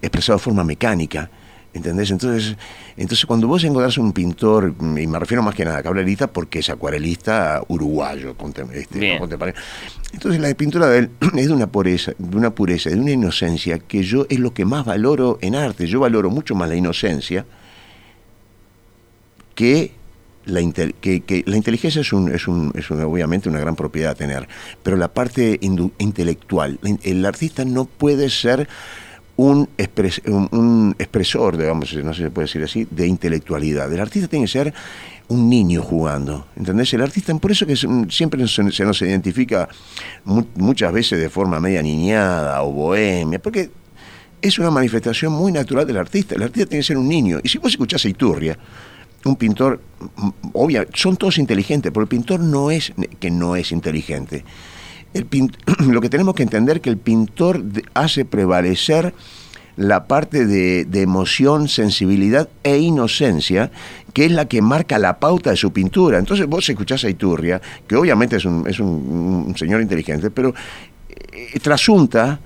expresado 0.00 0.38
de 0.38 0.44
forma 0.44 0.62
mecánica. 0.62 1.28
¿Entendés? 1.74 2.10
Entonces, 2.10 2.54
entonces 2.98 3.24
cuando 3.24 3.48
vos 3.48 3.64
encontrás 3.64 3.96
un 3.96 4.12
pintor, 4.12 4.74
y 4.78 5.06
me 5.06 5.18
refiero 5.18 5.42
más 5.42 5.54
que 5.54 5.64
nada 5.64 5.78
a 5.78 5.82
Cabrerita 5.82 6.26
porque 6.26 6.58
es 6.58 6.68
acuarelista 6.68 7.62
uruguayo, 7.68 8.36
este, 8.74 8.98
contemporáneo. 9.18 9.60
Entonces 10.12 10.38
la 10.40 10.52
pintura 10.54 10.86
de 10.88 10.98
él 10.98 11.10
es 11.36 11.46
de 11.48 11.52
una 11.54 11.66
pureza, 11.68 12.12
de 12.18 12.36
una 12.36 12.50
pureza, 12.50 12.90
de 12.90 12.96
una 12.96 13.12
inocencia 13.12 13.78
que 13.78 14.02
yo 14.02 14.26
es 14.28 14.38
lo 14.38 14.52
que 14.52 14.66
más 14.66 14.84
valoro 14.84 15.38
en 15.40 15.54
arte. 15.54 15.86
Yo 15.86 16.00
valoro 16.00 16.28
mucho 16.28 16.54
más 16.54 16.68
la 16.68 16.76
inocencia 16.76 17.46
que 19.54 19.92
la, 20.44 20.60
inte- 20.60 20.94
que, 21.00 21.20
que 21.20 21.42
la 21.46 21.56
inteligencia 21.56 22.00
es, 22.00 22.12
un, 22.12 22.34
es, 22.34 22.48
un, 22.48 22.72
es 22.74 22.90
una- 22.90 23.06
obviamente 23.06 23.48
una 23.48 23.60
gran 23.60 23.76
propiedad 23.76 24.12
a 24.12 24.14
tener, 24.14 24.48
pero 24.82 24.96
la 24.96 25.08
parte 25.08 25.58
intelectual, 25.60 26.78
el 27.02 27.24
artista 27.24 27.64
no 27.64 27.84
puede 27.84 28.28
ser 28.28 28.68
un, 29.44 29.68
expres- 29.76 30.22
un, 30.26 30.48
un 30.52 30.94
expresor, 30.98 31.56
digamos, 31.56 31.92
no 31.94 32.12
sé 32.12 32.18
si 32.18 32.24
se 32.24 32.30
puede 32.30 32.46
decir 32.46 32.62
así, 32.62 32.86
de 32.90 33.06
intelectualidad. 33.06 33.92
El 33.92 34.00
artista 34.00 34.28
tiene 34.28 34.44
que 34.46 34.52
ser 34.52 34.72
un 35.28 35.48
niño 35.48 35.82
jugando, 35.82 36.46
¿entendés? 36.56 36.92
El 36.94 37.02
artista, 37.02 37.34
por 37.36 37.50
eso 37.50 37.66
que 37.66 37.74
un- 37.86 38.10
siempre 38.10 38.46
se, 38.46 38.62
nos 38.84 39.02
identifica 39.02 39.68
mu- 40.24 40.46
muchas 40.56 40.92
veces 40.92 41.18
de 41.20 41.28
forma 41.30 41.58
media 41.60 41.82
niñada 41.82 42.62
o 42.62 42.72
bohemia, 42.72 43.40
porque 43.40 43.70
es 44.40 44.58
una 44.58 44.70
manifestación 44.70 45.32
muy 45.32 45.50
natural 45.52 45.86
del 45.86 45.96
artista. 45.96 46.34
El 46.34 46.42
artista 46.42 46.68
tiene 46.68 46.80
que 46.82 46.86
ser 46.86 46.98
un 46.98 47.08
niño. 47.08 47.38
Y 47.42 47.48
si 47.48 47.58
vos 47.58 47.70
escuchás 47.72 48.04
a 48.04 48.08
Iturria, 48.08 48.58
un 49.24 49.36
pintor, 49.36 49.80
mm, 50.16 50.28
obvia, 50.52 50.86
son 50.94 51.16
todos 51.16 51.38
inteligentes, 51.38 51.90
pero 51.92 52.02
el 52.02 52.08
pintor 52.08 52.40
no 52.40 52.70
es 52.70 52.92
que 53.20 53.30
no 53.30 53.54
es 53.56 53.70
inteligente. 53.72 54.44
Lo 55.86 56.00
que 56.00 56.08
tenemos 56.08 56.34
que 56.34 56.42
entender 56.42 56.80
que 56.80 56.90
el 56.90 56.98
pintor 56.98 57.62
hace 57.94 58.24
prevalecer 58.24 59.14
la 59.76 60.06
parte 60.06 60.46
de, 60.46 60.84
de 60.84 61.00
emoción, 61.00 61.68
sensibilidad 61.68 62.48
e 62.62 62.78
inocencia, 62.78 63.70
que 64.12 64.26
es 64.26 64.32
la 64.32 64.46
que 64.46 64.60
marca 64.60 64.98
la 64.98 65.18
pauta 65.18 65.50
de 65.50 65.56
su 65.56 65.72
pintura. 65.72 66.18
Entonces 66.18 66.46
vos 66.46 66.68
escuchás 66.68 67.04
a 67.04 67.10
Iturria, 67.10 67.60
que 67.86 67.96
obviamente 67.96 68.36
es 68.36 68.44
un, 68.44 68.68
es 68.68 68.78
un 68.80 69.54
señor 69.56 69.80
inteligente, 69.80 70.30
pero 70.30 70.54
eh, 71.08 71.58
trasunta 71.60 72.40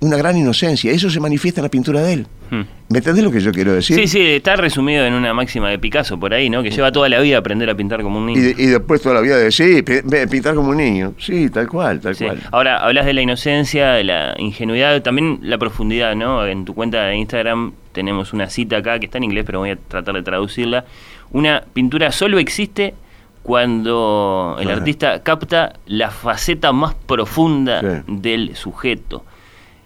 una 0.00 0.16
gran 0.16 0.36
inocencia. 0.36 0.90
Eso 0.92 1.10
se 1.10 1.20
manifiesta 1.20 1.60
en 1.60 1.64
la 1.64 1.68
pintura 1.70 2.00
de 2.02 2.12
él. 2.14 2.26
Hmm. 2.50 2.62
¿Me 2.88 2.98
entendés 2.98 3.22
lo 3.22 3.30
que 3.30 3.40
yo 3.40 3.52
quiero 3.52 3.72
decir? 3.72 3.96
Sí, 3.96 4.08
sí, 4.08 4.20
está 4.20 4.56
resumido 4.56 5.04
en 5.04 5.14
una 5.14 5.32
máxima 5.34 5.68
de 5.68 5.78
Picasso 5.78 6.18
por 6.18 6.32
ahí, 6.34 6.48
¿no? 6.50 6.62
Que 6.62 6.70
lleva 6.70 6.90
toda 6.90 7.08
la 7.08 7.20
vida 7.20 7.36
a 7.36 7.38
aprender 7.40 7.68
a 7.70 7.74
pintar 7.74 8.02
como 8.02 8.18
un 8.18 8.30
Y, 8.30 8.34
niño. 8.34 8.42
de- 8.56 8.62
y 8.62 8.66
después 8.66 9.00
toda 9.02 9.14
la 9.16 9.20
vida 9.20 9.36
de, 9.36 9.52
sí, 9.52 9.82
pintar 10.30 10.54
como 10.54 10.70
un 10.70 10.78
niño. 10.78 11.14
Sí, 11.18 11.48
tal 11.50 11.68
cual, 11.68 12.00
tal 12.00 12.16
Sí. 12.16 12.24
cual. 12.24 12.40
Ahora, 12.50 12.78
hablas 12.78 13.06
de 13.06 13.12
la 13.12 13.20
inocencia, 13.22 13.90
de 13.92 14.04
la 14.04 14.34
ingenuidad, 14.38 15.00
también 15.02 15.38
la 15.42 15.58
profundidad, 15.58 16.16
¿no? 16.16 16.44
En 16.46 16.64
tu 16.64 16.74
cuenta 16.74 17.04
de 17.04 17.16
Instagram 17.16 17.72
tenemos 17.92 18.32
una 18.32 18.48
cita 18.48 18.78
acá 18.78 18.98
que 18.98 19.06
está 19.06 19.18
en 19.18 19.24
inglés, 19.24 19.44
pero 19.46 19.60
voy 19.60 19.70
a 19.70 19.76
tratar 19.76 20.14
de 20.14 20.22
traducirla. 20.22 20.84
Una 21.32 21.62
pintura 21.72 22.10
solo 22.10 22.38
existe 22.40 22.94
cuando 23.42 24.56
el 24.60 24.68
Ajá. 24.68 24.78
artista 24.78 25.22
capta 25.22 25.74
la 25.86 26.10
faceta 26.10 26.72
más 26.72 26.94
profunda 27.06 27.80
Sí. 27.80 27.86
del 28.08 28.56
sujeto. 28.56 29.24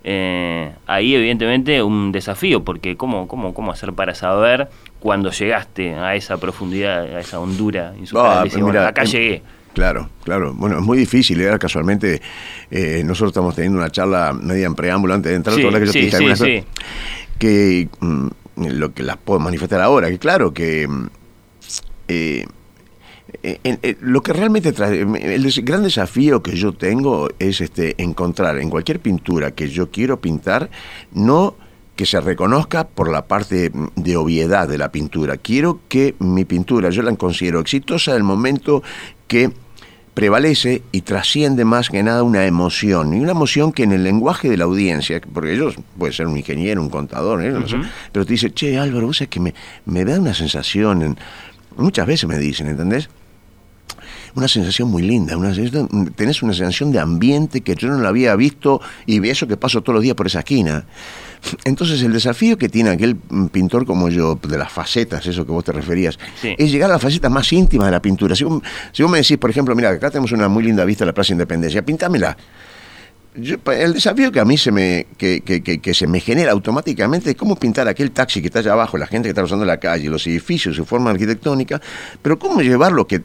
Eh, 0.06 0.70
ahí 0.86 1.14
evidentemente 1.14 1.82
un 1.82 2.12
desafío, 2.12 2.62
porque 2.62 2.96
¿cómo, 2.96 3.26
cómo, 3.26 3.54
¿cómo 3.54 3.72
hacer 3.72 3.94
para 3.94 4.14
saber 4.14 4.68
cuando 5.00 5.30
llegaste 5.30 5.94
a 5.94 6.14
esa 6.14 6.36
profundidad, 6.36 7.04
a 7.04 7.20
esa 7.20 7.40
hondura 7.40 7.94
insuperable? 7.98 8.50
Ah, 8.50 8.52
bueno, 8.52 8.66
mirá, 8.66 8.88
acá 8.88 9.02
em- 9.02 9.08
llegué. 9.08 9.42
Claro, 9.72 10.08
claro. 10.22 10.54
Bueno, 10.54 10.78
es 10.78 10.84
muy 10.84 10.96
difícil. 10.96 11.40
Era 11.40 11.58
casualmente, 11.58 12.22
eh, 12.70 13.02
nosotros 13.04 13.30
estamos 13.30 13.54
teniendo 13.56 13.78
una 13.78 13.90
charla 13.90 14.32
media 14.32 14.66
en 14.66 14.74
preámbulo 14.74 15.14
antes 15.14 15.30
de 15.30 15.36
entrar. 15.36 15.56
Sí, 15.56 15.62
toda 15.62 15.72
la 15.72 15.80
que 15.80 15.86
yo 15.86 15.92
sí, 15.92 16.10
te 16.10 16.18
dije 16.18 16.36
sí, 16.36 16.64
que 17.38 17.88
mm, 17.98 18.28
lo 18.56 18.94
que 18.94 19.02
las 19.02 19.16
puedo 19.16 19.40
manifestar 19.40 19.80
ahora, 19.80 20.08
que 20.10 20.18
claro 20.18 20.54
que 20.54 20.86
mm, 20.86 21.06
eh, 22.08 22.46
eh, 23.42 23.58
eh, 23.64 23.96
lo 24.00 24.22
que 24.22 24.32
realmente 24.32 24.72
trae, 24.72 25.00
el 25.02 25.42
des- 25.42 25.64
gran 25.64 25.82
desafío 25.82 26.42
que 26.42 26.56
yo 26.56 26.72
tengo 26.72 27.28
es 27.38 27.60
este 27.60 27.94
encontrar 28.02 28.58
en 28.58 28.70
cualquier 28.70 29.00
pintura 29.00 29.50
que 29.52 29.68
yo 29.68 29.90
quiero 29.90 30.20
pintar, 30.20 30.70
no 31.12 31.56
que 31.96 32.06
se 32.06 32.20
reconozca 32.20 32.86
por 32.88 33.10
la 33.10 33.26
parte 33.26 33.70
mm, 33.72 33.86
de 33.96 34.16
obviedad 34.16 34.68
de 34.68 34.78
la 34.78 34.90
pintura. 34.90 35.36
Quiero 35.36 35.80
que 35.88 36.14
mi 36.18 36.44
pintura, 36.44 36.90
yo 36.90 37.02
la 37.02 37.14
considero 37.16 37.60
exitosa 37.60 38.10
en 38.12 38.16
el 38.18 38.22
momento 38.24 38.82
que 39.28 39.50
prevalece 40.12 40.82
y 40.92 41.00
trasciende 41.00 41.64
más 41.64 41.90
que 41.90 42.02
nada 42.02 42.22
una 42.22 42.46
emoción, 42.46 43.14
y 43.14 43.20
una 43.20 43.32
emoción 43.32 43.72
que 43.72 43.82
en 43.82 43.90
el 43.92 44.04
lenguaje 44.04 44.48
de 44.48 44.56
la 44.56 44.64
audiencia, 44.64 45.20
porque 45.32 45.54
ellos 45.54 45.74
puede 45.98 46.12
ser 46.12 46.28
un 46.28 46.36
ingeniero, 46.36 46.80
un 46.80 46.88
contador, 46.88 47.44
¿eh? 47.44 47.52
Pero 48.12 48.24
te 48.24 48.32
dice, 48.32 48.52
che 48.52 48.78
Álvaro, 48.78 49.06
vos 49.08 49.16
sabés 49.18 49.30
que 49.30 49.40
me, 49.40 49.54
me 49.86 50.04
da 50.04 50.18
una 50.20 50.32
sensación, 50.34 51.02
en- 51.02 51.18
muchas 51.76 52.06
veces 52.06 52.28
me 52.28 52.38
dicen, 52.38 52.68
¿entendés? 52.68 53.08
Una 54.36 54.48
sensación 54.48 54.90
muy 54.90 55.02
linda, 55.02 55.36
una, 55.36 55.54
sensación- 55.54 56.12
tenés 56.16 56.42
una 56.42 56.52
sensación 56.52 56.90
de 56.90 56.98
ambiente 56.98 57.60
que 57.60 57.76
yo 57.76 57.88
no 57.88 57.98
la 57.98 58.08
había 58.08 58.34
visto 58.34 58.80
y 59.06 59.26
eso 59.28 59.46
que 59.46 59.56
paso 59.56 59.80
todos 59.82 59.94
los 59.94 60.02
días 60.02 60.16
por 60.16 60.26
esa 60.26 60.40
esquina. 60.40 60.84
Entonces 61.64 62.02
el 62.02 62.12
desafío 62.12 62.56
que 62.58 62.68
tiene 62.68 62.90
aquel 62.90 63.16
mm, 63.28 63.46
pintor 63.46 63.86
como 63.86 64.08
yo, 64.08 64.36
de 64.42 64.58
las 64.58 64.72
facetas, 64.72 65.24
eso 65.26 65.44
que 65.46 65.52
vos 65.52 65.62
te 65.62 65.70
referías, 65.72 66.18
Sí. 66.40 66.54
es 66.58 66.72
llegar 66.72 66.90
a 66.90 66.94
las 66.94 67.02
facetas 67.02 67.30
más 67.30 67.52
íntimas 67.52 67.86
de 67.86 67.92
la 67.92 68.02
pintura. 68.02 68.34
Si 68.34 68.42
vos, 68.44 68.60
si 68.92 69.02
vos 69.04 69.12
me 69.12 69.18
decís, 69.18 69.36
por 69.38 69.50
ejemplo, 69.50 69.74
mira, 69.76 69.90
acá 69.90 70.10
tenemos 70.10 70.32
una 70.32 70.48
muy 70.48 70.64
linda 70.64 70.84
vista 70.84 71.04
de 71.04 71.10
la 71.10 71.14
Plaza 71.14 71.32
Independencia, 71.32 71.84
pintámela. 71.84 72.36
Yo, 73.36 73.56
el 73.72 73.92
desafío 73.94 74.30
que 74.32 74.40
a 74.40 74.44
mí 74.44 74.56
se 74.56 74.70
me, 74.72 75.06
que, 75.18 75.40
que- 75.42 75.60
que- 75.62 75.80
que 75.80 75.92
se 75.94 76.06
me 76.06 76.20
genera 76.20 76.52
automáticamente 76.52 77.30
es 77.30 77.36
cómo 77.36 77.56
pintar 77.56 77.86
aquel 77.88 78.10
taxi 78.12 78.40
que 78.40 78.46
está 78.46 78.60
allá 78.60 78.72
abajo, 78.72 78.96
la 78.96 79.06
gente 79.08 79.26
que 79.26 79.30
está 79.30 79.42
usando 79.44 79.64
la 79.64 79.78
calle, 79.78 80.08
los 80.08 80.26
edificios, 80.26 80.76
su 80.76 80.84
forma 80.84 81.10
arquitectónica, 81.10 81.80
pero 82.22 82.38
cómo 82.38 82.62
llevarlo 82.62 83.06
que 83.06 83.22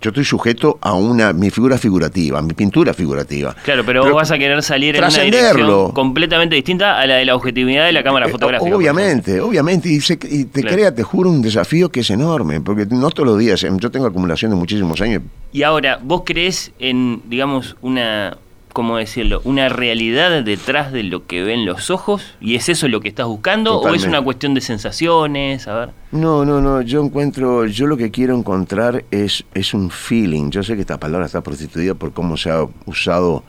yo 0.00 0.10
estoy 0.10 0.24
sujeto 0.24 0.78
a 0.80 0.92
una 0.94 1.32
mi 1.32 1.50
figura 1.50 1.76
figurativa, 1.78 2.40
mi 2.42 2.52
pintura 2.54 2.94
figurativa. 2.94 3.54
Claro, 3.64 3.82
pero, 3.84 4.04
vos 4.04 4.14
vas 4.14 4.30
a 4.30 4.38
querer 4.38 4.62
salir 4.62 4.94
en 4.96 5.02
una 5.04 5.22
dirección 5.22 5.92
completamente 5.92 6.54
distinta 6.54 7.00
a 7.00 7.06
la 7.06 7.16
de 7.16 7.24
la 7.24 7.34
objetividad 7.34 7.86
de 7.86 7.92
la 7.92 8.02
cámara 8.04 8.26
Eh, 8.26 8.30
fotográfica. 8.30 8.76
Obviamente, 8.76 9.40
obviamente, 9.40 9.88
y, 9.88 10.00
se- 10.00 10.18
y 10.30 10.44
te 10.44 10.60
Claro. 10.60 10.76
crea, 10.76 10.94
te 10.94 11.02
juro, 11.02 11.30
un 11.30 11.42
desafío 11.42 11.90
que 11.90 12.00
es 12.00 12.10
enorme, 12.10 12.60
porque 12.60 12.86
no 12.86 13.10
todos 13.10 13.28
los 13.28 13.38
días, 13.38 13.62
em, 13.64 13.76
yo 13.78 13.90
tengo 13.90 14.06
acumulación 14.06 14.50
de 14.52 14.56
muchísimos 14.56 15.00
años, 15.00 15.22
Y 15.52 15.62
ahora, 15.62 15.98
¿vos 16.02 16.22
crees 16.26 16.72
en, 16.78 17.22
digamos, 17.26 17.76
una, 17.80 18.36
¿cómo 18.72 18.96
decirlo? 18.96 19.40
Una 19.44 19.68
realidad 19.68 20.42
detrás 20.42 20.92
de 20.92 21.02
lo 21.02 21.26
que 21.26 21.42
ven 21.42 21.64
los 21.66 21.90
ojos? 21.90 22.22
¿Y 22.40 22.54
es 22.54 22.68
eso 22.68 22.88
lo 22.88 23.00
que 23.00 23.08
estás 23.08 23.26
buscando? 23.26 23.78
¿O 23.80 23.94
es 23.94 24.04
una 24.04 24.22
cuestión 24.22 24.54
de 24.54 24.60
sensaciones? 24.60 25.66
A 25.68 25.74
ver. 25.78 25.90
No, 26.12 26.44
no, 26.44 26.60
no, 26.60 26.82
yo 26.82 27.02
encuentro, 27.04 27.66
yo 27.66 27.86
lo 27.86 27.96
que 27.96 28.10
quiero 28.10 28.36
encontrar 28.36 29.04
es, 29.10 29.44
es 29.54 29.74
un 29.74 29.90
feeling. 29.90 30.50
Yo 30.50 30.62
sé 30.62 30.74
que 30.74 30.80
esta 30.82 30.98
palabra 30.98 31.26
está 31.26 31.40
prostituida 31.42 31.94
por 31.94 32.12
cómo 32.12 32.36
se 32.36 32.50
ha 32.50 32.62
usado 32.86 33.42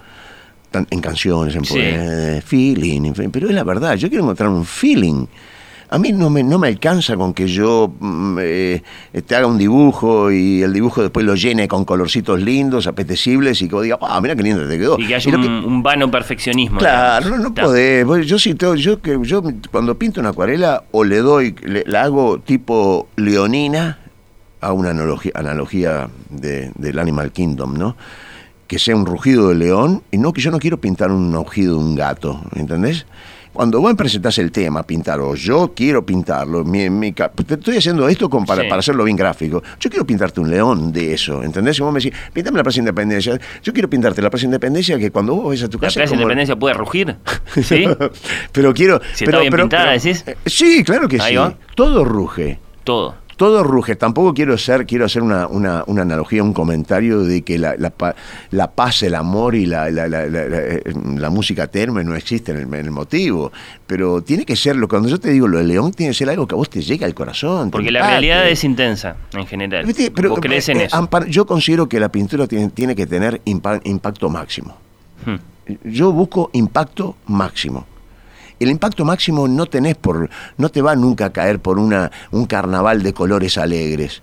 tan- 0.72 0.88
en 0.92 1.02
canciones, 1.02 1.56
en 1.56 1.66
Sí. 1.66 1.74
poemas, 1.74 2.44
feeling, 2.44 3.14
pero 3.32 3.48
es 3.50 3.54
la 3.56 3.64
verdad, 3.64 3.96
yo 3.96 4.10
quiero 4.10 4.24
encontrar 4.24 4.50
un 4.50 4.66
feeling. 4.66 5.26
A 5.92 5.98
mí 5.98 6.12
no 6.12 6.30
me, 6.30 6.44
no 6.44 6.60
me 6.60 6.68
alcanza 6.68 7.16
con 7.16 7.34
que 7.34 7.48
yo 7.48 7.92
mm, 8.00 8.38
eh, 8.42 8.82
te 9.26 9.36
haga 9.36 9.48
un 9.48 9.58
dibujo 9.58 10.32
y 10.32 10.62
el 10.62 10.72
dibujo 10.72 11.02
después 11.02 11.26
lo 11.26 11.34
llene 11.34 11.68
con 11.68 11.84
colorcitos 11.84 12.40
lindos, 12.42 12.86
apetecibles 12.86 13.60
y 13.64 13.68
que 13.68 13.74
vos 13.74 13.84
digas, 13.84 13.98
ah, 14.02 14.22
mira 14.22 14.36
qué 14.36 14.44
lindo 14.44 14.68
te 14.68 14.78
quedó. 14.78 15.00
Y 15.00 15.08
que 15.08 15.16
haya 15.16 15.36
un, 15.36 15.42
que- 15.42 15.48
un 15.68 15.82
vano 15.82 16.12
perfeccionismo. 16.12 16.78
Claro, 16.80 17.30
no, 17.30 17.38
no 17.40 17.54
podés. 17.54 18.06
Yo 18.28 18.38
sí 18.38 18.56
yo 18.78 19.02
que 19.02 19.18
yo 19.24 19.42
cuando 19.72 19.98
pinto 19.98 20.20
una 20.20 20.30
acuarela 20.30 20.84
o 20.92 21.04
le 21.04 21.18
doy, 21.18 21.56
le, 21.64 21.84
la 21.88 22.04
hago 22.04 22.40
tipo 22.40 23.08
leonina 23.16 23.98
a 24.62 24.74
una 24.74 24.92
analogía, 24.92 25.32
analogía 25.36 26.08
de- 26.30 26.72
del 26.76 27.00
Animal 27.00 27.32
Kingdom, 27.32 27.78
¿no? 27.78 27.96
Que 28.68 28.78
sea 28.78 28.96
un 28.96 29.08
rugido 29.08 29.50
de 29.50 29.56
león 29.56 30.04
y 30.12 30.20
no 30.20 30.34
que 30.34 30.42
yo 30.42 30.52
no 30.52 30.60
quiero 30.60 30.80
pintar 30.80 31.12
un 31.12 31.34
rugido 31.34 31.78
de 31.78 31.84
un 31.84 31.96
gato, 31.96 32.42
¿entendés? 32.56 33.08
Cuando 33.52 33.82
vos 33.82 33.94
presentás 33.96 34.38
el 34.38 34.52
tema, 34.52 34.84
pintar, 34.84 35.20
o 35.20 35.36
yo 35.36 35.74
quiero 35.76 36.06
pintarlo, 36.06 36.64
mi, 36.64 36.90
mi 36.90 37.12
te 37.12 37.56
estoy 37.56 37.78
haciendo 37.78 38.08
esto 38.08 38.30
con, 38.30 38.46
para, 38.46 38.62
Sí. 38.62 38.70
para 38.70 38.80
hacerlo 38.80 39.04
bien 39.04 39.18
gráfico. 39.18 39.62
Yo 39.80 39.90
quiero 39.90 40.06
pintarte 40.06 40.40
un 40.40 40.50
león 40.50 40.94
de 40.94 41.14
eso, 41.14 41.44
¿entendés? 41.44 41.76
Si 41.76 41.82
vos 41.82 41.92
me 41.92 42.00
decís, 42.00 42.18
pintame 42.32 42.58
la 42.58 42.64
Plaza 42.64 42.80
Independencia, 42.80 43.40
yo 43.64 43.74
quiero 43.74 43.90
pintarte 43.90 44.22
la 44.22 44.30
Plaza 44.30 44.46
Independencia 44.46 44.98
que 44.98 45.12
cuando 45.12 45.36
vos 45.36 45.50
ves 45.52 45.64
a 45.64 45.68
tu 45.68 45.78
¿La 45.78 45.88
casa... 45.88 46.00
Plaza 46.00 46.10
como- 46.12 46.22
Independencia 46.22 46.56
puede 46.56 46.74
rugir? 46.76 47.16
¿Sí? 47.64 47.86
pero 48.52 48.74
quiero. 48.74 49.00
Si 49.14 49.24
está 49.24 49.26
pero, 49.26 49.40
bien 49.42 49.52
pero- 49.52 49.64
pintada, 49.64 49.86
pero- 49.92 50.02
decís. 50.04 50.24
eh, 50.28 50.38
sí, 50.46 50.84
claro 50.84 51.08
que 51.08 51.20
Ahí 51.20 51.32
sí. 51.32 51.36
va. 51.38 51.54
Todo 51.76 52.06
ruge. 52.06 52.60
Todo. 52.84 53.16
Todo 53.40 53.64
ruge. 53.64 53.96
Tampoco 53.96 54.34
quiero 54.34 54.54
hacer, 54.56 54.86
quiero 54.86 55.06
hacer 55.06 55.22
una, 55.22 55.48
una, 55.48 55.86
una 55.88 56.02
analogía, 56.02 56.44
un 56.44 56.52
comentario 56.52 57.24
de 57.24 57.42
que 57.42 57.58
la, 57.58 57.74
la, 57.78 57.94
la 58.52 58.72
paz, 58.72 59.02
el 59.04 59.16
amor 59.16 59.56
y 59.56 59.66
la, 59.66 59.90
la, 59.90 60.08
eh, 60.10 60.84
música 61.32 61.68
terme 61.68 62.04
no 62.04 62.16
existen 62.16 62.58
en 62.58 62.68
el, 62.68 62.80
en 62.82 62.86
el 62.88 62.92
motivo. 62.92 63.50
Pero 63.88 64.22
tiene 64.22 64.44
que 64.44 64.58
serlo. 64.58 64.90
Cuando 64.90 65.08
yo 65.08 65.22
te 65.22 65.30
digo 65.30 65.48
lo 65.48 65.60
de 65.60 65.64
León, 65.64 65.94
tiene 65.94 66.10
que 66.12 66.16
ser 66.18 66.30
algo 66.30 66.46
que 66.46 66.54
a 66.54 66.58
vos 66.58 66.70
te 66.70 66.82
llegue 66.82 67.06
al 67.06 67.14
corazón. 67.14 67.72
Porque 67.72 67.92
la 67.92 68.06
realidad 68.06 68.46
es 68.50 68.62
intensa, 68.66 69.16
en 69.32 69.48
general. 69.48 69.86
¿Viste? 69.86 70.12
Pero, 70.12 70.32
¿Vos 70.32 70.40
crees 70.42 70.68
en 70.68 70.82
eh, 70.82 70.90
eso? 70.92 71.26
yo 71.30 71.46
considero 71.46 71.88
que 71.88 71.98
la 72.02 72.10
pintura 72.10 72.46
tiene, 72.46 72.68
tiene 72.72 72.94
que 72.94 73.08
tener 73.08 73.42
impa- 73.46 73.80
impacto 73.86 74.30
máximo. 74.30 74.76
Hmm. 75.26 75.36
Yo 75.86 76.12
busco 76.12 76.50
impacto 76.52 77.16
máximo. 77.28 77.86
El 78.60 78.70
impacto 78.70 79.06
máximo 79.06 79.48
no 79.48 79.66
tenés 79.66 79.96
por, 79.96 80.30
no 80.58 80.70
te 80.70 80.82
va 80.82 80.96
nunca 80.96 81.26
a 81.26 81.30
caer 81.32 81.60
por 81.60 81.80
una, 81.80 82.12
un 82.32 82.46
carnaval 82.46 83.04
de 83.04 83.14
colores 83.14 83.58
alegres. 83.58 84.22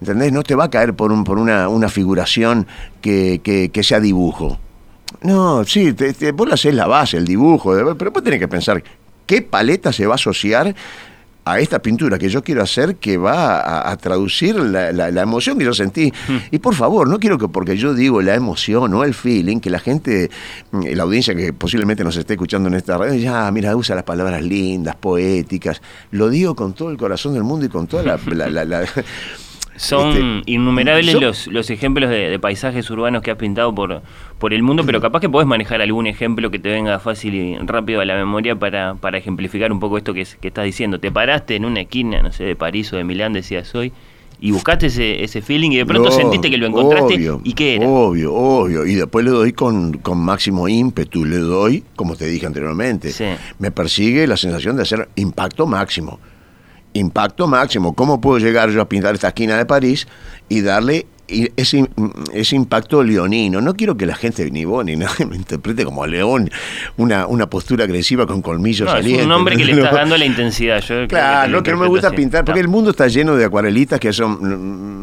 ¿Entendés? 0.00 0.32
No 0.32 0.42
te 0.42 0.54
va 0.54 0.64
a 0.64 0.70
caer 0.70 0.94
por, 0.94 1.10
un, 1.12 1.24
por 1.24 1.38
una, 1.38 1.68
una 1.68 1.88
figuración 1.88 2.66
que, 3.00 3.40
que, 3.42 3.70
que 3.70 3.82
sea 3.82 3.98
dibujo. 4.00 4.58
No, 5.22 5.64
sí, 5.64 5.92
te, 5.92 6.12
te- 6.12 6.32
vos 6.32 6.46
le 6.46 6.54
hacés 6.54 6.74
la 6.74 6.86
base, 6.86 7.16
el 7.16 7.26
dibujo, 7.26 7.72
pero 7.96 8.10
vos 8.12 8.22
tenés 8.22 8.38
que 8.38 8.46
pensar 8.48 8.82
qué 9.26 9.42
paleta 9.42 9.92
se 9.92 10.06
va 10.06 10.14
a 10.14 10.16
asociar 10.16 10.74
a 11.52 11.60
esta 11.60 11.80
pintura 11.80 12.18
que 12.18 12.28
yo 12.28 12.42
quiero 12.42 12.62
hacer 12.62 12.96
que 12.96 13.16
va 13.16 13.60
a, 13.60 13.90
a 13.90 13.96
traducir 13.96 14.56
la, 14.56 14.92
la- 14.92 15.10
la 15.10 15.22
emoción 15.22 15.58
que 15.58 15.64
yo 15.64 15.72
sentí. 15.74 16.12
Y 16.50 16.58
por 16.58 16.74
favor, 16.74 17.08
no 17.08 17.18
quiero 17.18 17.38
que 17.38 17.48
porque 17.48 17.76
yo 17.76 17.94
digo 17.94 18.20
la 18.22 18.34
emoción 18.34 18.92
o 18.94 19.04
el 19.04 19.14
feeling, 19.14 19.60
que 19.60 19.70
la 19.70 19.78
gente, 19.78 20.30
mm, 20.72 20.82
la 20.94 21.02
audiencia 21.04 21.34
que 21.34 21.52
posiblemente 21.52 22.04
nos 22.04 22.16
esté 22.16 22.34
escuchando 22.34 22.68
en 22.68 22.74
esta 22.74 22.98
radio, 22.98 23.14
ya, 23.14 23.50
mira, 23.50 23.74
usa 23.76 23.94
las 23.94 24.04
palabras 24.04 24.42
lindas, 24.42 24.96
poéticas. 24.96 25.80
Lo 26.10 26.28
digo 26.30 26.54
con 26.54 26.72
todo 26.74 26.90
el 26.90 26.96
corazón 26.96 27.34
del 27.34 27.44
mundo 27.44 27.66
y 27.66 27.68
con 27.68 27.86
toda 27.86 28.02
la- 28.02 28.18
Son 29.78 30.08
Este, 30.38 30.50
innumerables 30.52 31.14
los, 31.20 31.46
los 31.46 31.70
ejemplos 31.70 32.10
de, 32.10 32.28
de 32.30 32.38
paisajes 32.38 32.90
urbanos 32.90 33.22
que 33.22 33.30
has 33.30 33.36
pintado 33.38 33.72
por, 33.74 34.02
por 34.38 34.52
el 34.52 34.62
mundo, 34.62 34.82
pero 34.84 35.00
capaz 35.00 35.20
que 35.20 35.28
podés 35.28 35.46
manejar 35.46 35.80
algún 35.80 36.06
ejemplo 36.08 36.50
que 36.50 36.58
te 36.58 36.68
venga 36.68 36.98
fácil 36.98 37.34
y 37.34 37.56
rápido 37.58 38.00
a 38.00 38.04
la 38.04 38.16
memoria 38.16 38.56
para, 38.56 38.96
para 38.96 39.18
ejemplificar 39.18 39.70
un 39.72 39.78
poco 39.80 39.96
esto 39.96 40.12
que, 40.12 40.26
que 40.40 40.48
estás 40.48 40.64
diciendo. 40.64 40.98
Te 40.98 41.12
paraste 41.12 41.54
en 41.56 41.64
una 41.64 41.80
esquina, 41.82 42.20
no 42.22 42.32
sé, 42.32 42.44
de 42.44 42.56
París 42.56 42.92
o 42.92 42.96
de 42.96 43.04
Milán, 43.04 43.32
decías 43.32 43.72
hoy, 43.74 43.92
y 44.40 44.50
buscaste 44.52 44.86
ese, 44.86 45.22
ese 45.24 45.42
feeling 45.42 45.70
y 45.72 45.76
de 45.78 45.86
pronto 45.86 46.10
No, 46.10 46.14
sentiste 46.14 46.50
que 46.50 46.58
lo 46.58 46.66
encontraste 46.66 47.14
obvio, 47.14 47.40
y 47.44 47.52
qué 47.54 47.76
era. 47.76 47.88
Obvio, 47.88 48.34
obvio. 48.34 48.86
Y 48.86 48.94
después 48.94 49.24
le 49.24 49.30
doy 49.32 49.52
con, 49.52 49.94
con 49.94 50.18
máximo 50.18 50.68
ímpetu, 50.68 51.24
le 51.24 51.38
doy, 51.38 51.84
como 51.96 52.16
te 52.16 52.26
dije 52.26 52.46
anteriormente, 52.46 53.10
Sí. 53.10 53.24
me 53.58 53.70
persigue 53.70 54.26
la 54.26 54.36
sensación 54.36 54.76
de 54.76 54.82
hacer 54.82 55.08
impacto 55.16 55.66
máximo. 55.66 56.18
Impacto 56.98 57.46
máximo. 57.46 57.94
¿Cómo 57.94 58.20
puedo 58.20 58.38
llegar 58.38 58.70
yo 58.70 58.80
a 58.80 58.88
pintar 58.88 59.14
esta 59.14 59.28
esquina 59.28 59.56
de 59.56 59.66
París 59.66 60.06
y 60.48 60.60
darle 60.60 61.06
ese, 61.28 61.88
ese 62.32 62.56
impacto 62.56 63.02
leonino? 63.02 63.60
No 63.60 63.74
quiero 63.74 63.96
que 63.96 64.06
la 64.06 64.14
gente, 64.14 64.50
ni 64.50 64.64
vos 64.64 64.84
ni 64.84 64.96
nadie, 64.96 65.26
me 65.26 65.36
interprete 65.36 65.84
como 65.84 66.06
león, 66.06 66.50
una, 66.96 67.26
una 67.26 67.48
postura 67.50 67.84
agresiva 67.84 68.26
con 68.26 68.40
colmillos 68.42 68.88
No, 68.88 68.96
es 68.96 69.22
un 69.22 69.28
nombre 69.28 69.56
que 69.56 69.64
le 69.64 69.72
No. 69.76 69.78
estás 69.84 69.94
dando 69.94 70.16
la 70.16 70.24
intensidad. 70.24 70.80
Yo 70.80 70.86
creo 70.86 71.00
que 71.02 71.08
Claro, 71.08 71.52
lo 71.52 71.62
que 71.62 71.70
no 71.72 71.76
me 71.78 71.86
gusta 71.88 72.08
así. 72.08 72.16
pintar, 72.16 72.44
porque 72.44 72.60
No. 72.60 72.64
el 72.64 72.68
mundo 72.68 72.90
está 72.90 73.08
lleno 73.08 73.36
de 73.36 73.44
acuarelitas 73.44 74.00
que 74.00 74.12
son, 74.12 74.32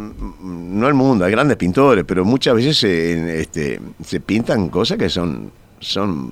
mm, 0.10 0.80
no 0.80 0.88
el 0.88 0.94
mundo, 0.94 1.26
hay 1.26 1.32
grandes 1.32 1.58
pintores, 1.58 2.04
pero 2.08 2.26
muchas 2.26 2.56
veces 2.56 2.78
se, 2.78 3.42
este, 3.42 3.80
se 4.04 4.20
pintan 4.20 4.70
cosas 4.70 4.98
que 4.98 5.10
son, 5.10 5.52
son, 5.80 6.32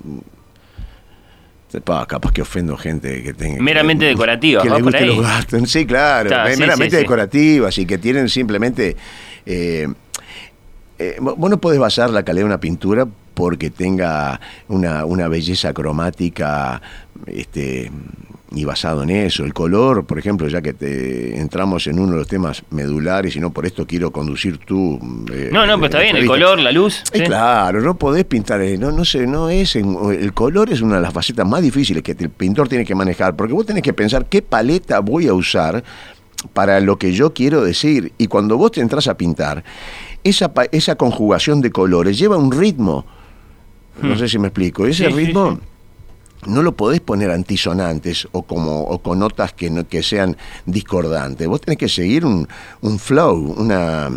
sepa, 1.74 2.06
capaz 2.06 2.32
que 2.32 2.42
ofendo 2.42 2.76
gente 2.76 3.22
que 3.22 3.34
tenga... 3.34 3.60
Meramente 3.60 4.04
que, 4.04 4.10
decorativas, 4.10 4.62
Que 4.62 5.66
sí, 5.66 5.84
claro, 5.86 6.28
Claro, 6.28 6.54
sí, 6.54 6.60
meramente 6.60 6.96
sí, 6.96 7.02
decorativas 7.02 7.78
y 7.78 7.86
que 7.86 7.98
tienen 7.98 8.28
simplemente... 8.28 8.96
eh, 9.44 9.88
eh, 10.96 11.16
vos 11.20 11.34
vos 11.36 11.50
no 11.50 11.58
podés 11.58 11.80
basar 11.80 12.10
la 12.10 12.22
calidad 12.22 12.42
de 12.42 12.46
una 12.46 12.60
pintura 12.60 13.08
porque 13.34 13.70
tenga 13.70 14.40
una, 14.68 15.04
una 15.04 15.26
belleza 15.26 15.72
cromática 15.72 16.80
este, 17.26 17.90
y 18.54 18.64
basado 18.64 19.02
en 19.02 19.10
eso. 19.10 19.44
El 19.44 19.52
color, 19.52 20.04
por 20.04 20.18
ejemplo, 20.18 20.48
ya 20.48 20.62
que 20.62 20.72
te 20.72 21.38
entramos 21.38 21.86
en 21.86 21.98
uno 21.98 22.12
de 22.12 22.18
los 22.18 22.28
temas 22.28 22.62
medulares 22.70 23.34
y 23.36 23.40
no 23.40 23.50
por 23.50 23.66
esto 23.66 23.86
quiero 23.86 24.10
conducir 24.10 24.58
tú. 24.58 24.98
eh, 25.32 25.50
no, 25.52 25.66
no, 25.66 25.74
pero 25.74 25.86
está 25.86 26.00
bien, 26.00 26.16
el 26.16 26.26
color, 26.26 26.58
la 26.60 26.72
luz. 26.72 27.02
Claro, 27.12 27.80
no 27.80 27.96
podés 27.96 28.24
pintar, 28.24 28.60
eh, 28.60 28.78
no, 28.78 28.92
no 28.92 29.04
sé, 29.04 29.26
no 29.26 29.50
es. 29.50 29.76
el 29.76 30.32
color 30.34 30.72
es 30.72 30.80
una 30.80 30.96
de 30.96 31.02
las 31.02 31.12
facetas 31.12 31.46
más 31.46 31.62
difíciles 31.62 32.02
que 32.02 32.12
el 32.12 32.30
pintor 32.30 32.68
tiene 32.68 32.84
que 32.84 32.94
manejar, 32.94 33.34
porque 33.34 33.52
vos 33.52 33.66
tenés 33.66 33.82
que 33.82 33.92
pensar 33.92 34.26
qué 34.26 34.42
paleta 34.42 35.00
voy 35.00 35.26
a 35.26 35.34
usar 35.34 35.82
para 36.52 36.80
lo 36.80 36.98
que 36.98 37.12
yo 37.12 37.32
quiero 37.32 37.64
decir. 37.64 38.12
Y 38.18 38.28
cuando 38.28 38.56
vos 38.56 38.72
te 38.72 38.80
entras 38.80 39.08
a 39.08 39.16
pintar, 39.16 39.64
esa, 40.22 40.52
esa 40.70 40.96
conjugación 40.96 41.60
de 41.60 41.70
colores 41.70 42.18
lleva 42.18 42.36
un 42.36 42.52
ritmo. 42.52 43.04
No 44.00 44.14
hmm. 44.14 44.18
sé 44.18 44.28
si 44.28 44.38
me 44.38 44.48
explico. 44.48 44.86
Ese 44.86 45.08
ritmo 45.08 45.58
no 46.46 46.62
lo 46.62 46.72
podés 46.72 47.00
poner 47.00 47.30
antisonantes 47.30 48.28
o, 48.32 48.42
como, 48.42 48.82
o 48.82 48.98
con 48.98 49.18
notas 49.18 49.52
que, 49.52 49.70
no, 49.70 49.86
que 49.86 50.02
sean 50.02 50.36
discordantes. 50.66 51.46
Vos 51.46 51.60
tenés 51.60 51.78
que 51.78 51.88
seguir 51.88 52.24
un, 52.24 52.48
un 52.80 52.98
flow, 52.98 53.54
una, 53.56 54.10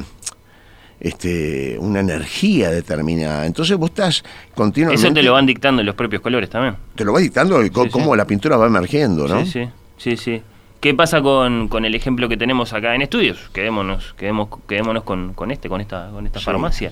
este, 0.99 1.77
una 1.79 1.99
energía 1.99 2.71
determinada. 2.71 3.45
Entonces 3.45 3.77
vos 3.77 3.89
estás 3.89 4.23
continuamente... 4.55 5.01
Eso 5.01 5.13
te 5.13 5.23
lo 5.23 5.33
van 5.33 5.45
dictando 5.45 5.83
los 5.83 5.95
propios 5.95 6.21
colores 6.21 6.49
también. 6.49 6.75
Te 6.95 7.05
lo 7.05 7.13
va 7.13 7.19
dictando 7.19 7.59
cómo 7.91 8.15
la 8.15 8.25
pintura 8.25 8.57
va 8.57 8.67
emergiendo, 8.67 9.27
¿no? 9.27 9.45
Sí, 9.45 9.51
sí, 9.51 9.69
sí, 9.97 10.17
sí. 10.17 10.41
¿Qué 10.79 10.93
pasa 10.93 11.21
con, 11.21 11.69
con, 11.69 11.85
el 11.85 11.95
ejemplo 11.95 12.29
que 12.29 12.37
tenemos 12.37 12.71
acá 12.73 12.93
en 12.93 13.01
estudios? 13.01 13.49
Quedémonos, 13.51 14.13
quedemos, 14.13 14.47
quedémonos 14.67 15.03
con, 15.03 15.33
con 15.33 15.49
este, 15.49 15.69
con 15.69 15.81
esta, 15.81 16.09
con 16.11 16.25
esta 16.27 16.39
farmacia. 16.39 16.91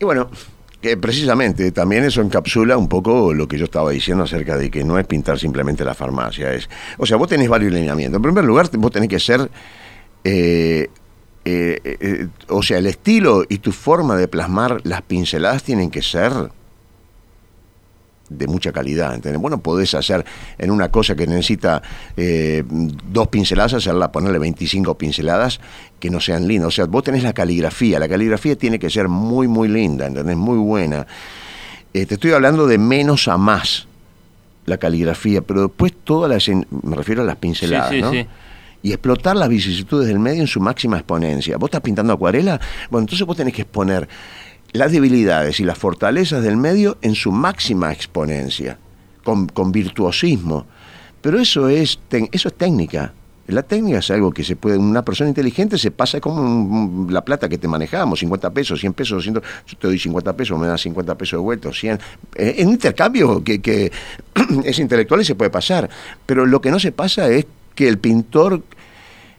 Y 0.00 0.04
bueno, 0.04 0.30
que 0.84 0.98
precisamente 0.98 1.72
también 1.72 2.04
eso 2.04 2.20
encapsula 2.20 2.76
un 2.76 2.90
poco 2.90 3.32
lo 3.32 3.48
que 3.48 3.56
yo 3.56 3.64
estaba 3.64 3.90
diciendo 3.90 4.24
acerca 4.24 4.58
de 4.58 4.70
que 4.70 4.84
no 4.84 4.98
es 4.98 5.06
pintar 5.06 5.38
simplemente 5.38 5.82
la 5.82 5.94
farmacia. 5.94 6.52
Es, 6.52 6.68
o 6.98 7.06
sea, 7.06 7.16
vos 7.16 7.26
tenés 7.26 7.48
varios 7.48 7.72
lineamientos. 7.72 8.18
En 8.18 8.22
primer 8.22 8.44
lugar, 8.44 8.68
vos 8.76 8.92
tenés 8.92 9.08
que 9.08 9.18
ser. 9.18 9.50
Eh, 10.24 10.90
eh, 11.46 11.80
eh, 11.84 12.28
o 12.48 12.62
sea, 12.62 12.76
el 12.76 12.86
estilo 12.86 13.44
y 13.48 13.58
tu 13.58 13.72
forma 13.72 14.16
de 14.16 14.28
plasmar 14.28 14.82
las 14.84 15.00
pinceladas 15.00 15.62
tienen 15.62 15.90
que 15.90 16.02
ser 16.02 16.50
de 18.34 18.46
mucha 18.46 18.72
calidad. 18.72 19.14
¿entendés? 19.14 19.40
Bueno, 19.40 19.58
podés 19.58 19.94
hacer 19.94 20.24
en 20.58 20.70
una 20.70 20.90
cosa 20.90 21.14
que 21.14 21.26
necesita 21.26 21.82
eh, 22.16 22.62
dos 22.66 23.28
pinceladas, 23.28 23.74
hacerla, 23.74 24.12
ponerle 24.12 24.38
25 24.38 24.96
pinceladas 24.96 25.60
que 25.98 26.10
no 26.10 26.20
sean 26.20 26.46
lindas. 26.46 26.68
O 26.68 26.70
sea, 26.70 26.84
vos 26.86 27.02
tenés 27.02 27.22
la 27.22 27.32
caligrafía. 27.32 27.98
La 27.98 28.08
caligrafía 28.08 28.56
tiene 28.56 28.78
que 28.78 28.90
ser 28.90 29.08
muy, 29.08 29.48
muy 29.48 29.68
linda, 29.68 30.06
¿entendés? 30.06 30.36
Muy 30.36 30.58
buena. 30.58 31.06
Eh, 31.92 32.06
te 32.06 32.14
estoy 32.14 32.32
hablando 32.32 32.66
de 32.66 32.78
menos 32.78 33.28
a 33.28 33.38
más 33.38 33.86
la 34.66 34.78
caligrafía, 34.78 35.42
pero 35.42 35.62
después 35.62 35.92
todas 36.04 36.30
las, 36.30 36.48
me 36.48 36.96
refiero 36.96 37.22
a 37.22 37.24
las 37.24 37.36
pinceladas, 37.36 37.92
¿no? 37.92 38.12
y 38.84 38.92
explotar 38.92 39.34
las 39.34 39.48
vicisitudes 39.48 40.06
del 40.06 40.18
medio 40.18 40.42
en 40.42 40.46
su 40.46 40.60
máxima 40.60 40.98
exponencia. 40.98 41.56
¿Vos 41.56 41.68
estás 41.68 41.80
pintando 41.80 42.12
acuarela? 42.12 42.60
Bueno, 42.90 43.04
entonces 43.04 43.26
vos 43.26 43.34
tenés 43.34 43.54
que 43.54 43.62
exponer 43.62 44.06
las 44.74 44.90
debilidades 44.90 45.60
y 45.60 45.64
las 45.64 45.78
fortalezas 45.78 46.42
del 46.42 46.56
medio 46.56 46.98
en 47.00 47.14
su 47.14 47.30
máxima 47.30 47.92
exponencia, 47.92 48.76
con, 49.22 49.72
virtuosismo. 49.72 50.66
Pero 51.22 51.38
eso 51.38 51.68
es, 51.68 52.00
eso 52.32 52.48
es 52.48 52.54
técnica. 52.54 53.12
La 53.46 53.62
técnica 53.62 53.98
es 53.98 54.10
algo 54.10 54.32
que 54.32 54.42
se 54.42 54.56
puede, 54.56 54.76
una 54.76 55.04
persona 55.04 55.28
inteligente 55.28 55.78
se 55.78 55.92
pasa 55.92 56.20
como 56.20 57.08
la 57.08 57.24
plata 57.24 57.48
que 57.48 57.56
te 57.56 57.68
manejamos, 57.68 58.18
50 58.18 58.50
pesos, 58.50 58.80
100 58.80 58.92
pesos, 58.94 59.16
200, 59.18 59.42
yo 59.66 59.78
te 59.78 59.86
doy 59.86 59.98
50 59.98 60.32
pesos, 60.34 60.58
me 60.58 60.66
das 60.66 60.80
50 60.80 61.14
pesos 61.16 61.38
de 61.38 61.42
vuelta, 61.42 61.72
100. 61.72 62.00
Eh, 62.34 62.54
en 62.58 62.66
un 62.66 62.72
intercambio 62.72 63.44
que 63.44 63.92
es 64.64 64.78
intelectual 64.80 65.20
y 65.20 65.24
se 65.24 65.36
puede 65.36 65.50
pasar, 65.50 65.88
pero 66.26 66.46
lo 66.46 66.60
que 66.60 66.72
no 66.72 66.80
se 66.80 66.90
pasa 66.90 67.28
es 67.28 67.46
que 67.76 67.86
el 67.86 67.98
pintor 67.98 68.62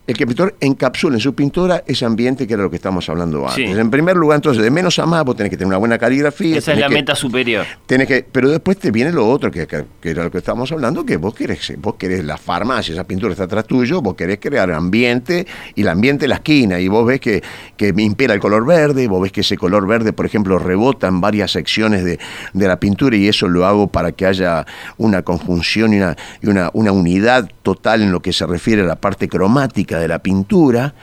el 0.07 0.15
que 0.15 0.27
pintor 0.27 0.55
encapsula 0.59 1.15
en 1.15 1.19
su 1.19 1.33
pintura 1.33 1.83
ese 1.87 2.05
ambiente 2.05 2.45
que 2.45 2.53
era 2.53 2.63
lo 2.63 2.69
que 2.69 2.75
estamos 2.75 3.09
hablando 3.09 3.47
antes. 3.47 3.77
En 3.77 3.89
primer 3.89 4.15
lugar, 4.15 4.37
entonces, 4.37 4.63
de 4.63 4.69
menos 4.69 4.99
a 4.99 5.05
más, 5.05 5.23
vos 5.23 5.35
tenés 5.35 5.49
que 5.49 5.57
tener 5.57 5.67
una 5.67 5.77
buena 5.77 5.97
caligrafía. 5.97 6.57
Esa 6.57 6.73
es 6.73 6.79
la 6.79 6.89
meta 6.89 7.15
superior. 7.15 7.65
Tenés 7.85 8.07
que, 8.07 8.25
pero 8.31 8.49
después 8.49 8.77
te 8.77 8.91
viene 8.91 9.11
lo 9.11 9.27
otro, 9.27 9.49
que, 9.49 9.65
que, 9.65 9.85
era 10.03 10.23
lo 10.23 10.31
que 10.31 10.37
estábamos 10.37 10.71
hablando, 10.71 11.05
que 11.05 11.17
vos 11.17 11.33
querés, 11.33 11.73
vos 11.79 11.95
querés 11.95 12.23
la 12.23 12.37
farmacia, 12.37 12.93
esa 12.93 13.03
pintura 13.03 13.31
está 13.31 13.45
atrás 13.45 13.65
tuyo, 13.65 14.01
vos 14.01 14.15
querés 14.15 14.39
crear 14.39 14.71
ambiente 14.71 15.47
y 15.73 15.81
el 15.81 15.87
ambiente 15.87 16.25
en 16.25 16.29
la 16.29 16.35
esquina, 16.35 16.79
y 16.79 16.87
vos 16.87 17.05
ves 17.05 17.19
que, 17.19 17.41
que 17.75 17.93
impera 17.97 18.33
el 18.33 18.39
color 18.39 18.65
verde, 18.65 19.07
vos 19.07 19.21
ves 19.21 19.31
que 19.31 19.41
ese 19.41 19.57
color 19.57 19.87
verde, 19.87 20.13
por 20.13 20.25
ejemplo, 20.25 20.59
rebota 20.59 21.07
en 21.07 21.19
varias 21.21 21.51
secciones 21.51 22.03
de, 22.03 22.19
la 22.53 22.79
pintura, 22.79 23.15
y 23.15 23.27
eso 23.27 23.47
lo 23.47 23.65
hago 23.65 23.87
para 23.87 24.11
que 24.11 24.25
haya 24.25 24.65
una 24.97 25.23
conjunción 25.23 25.93
y 25.93 25.97
una, 25.97 26.15
y 26.41 26.47
una, 26.47 26.69
una 26.73 26.91
unidad 26.91 27.49
total 27.65 28.03
en 28.03 28.11
lo 28.11 28.21
que 28.21 28.31
se 28.31 28.45
refiere 28.45 28.83
a 28.83 28.85
la 28.85 28.95
parte 28.95 29.27
cromática 29.27 29.97
de 29.97 30.07
la 30.07 30.19
pintura, 30.19 30.93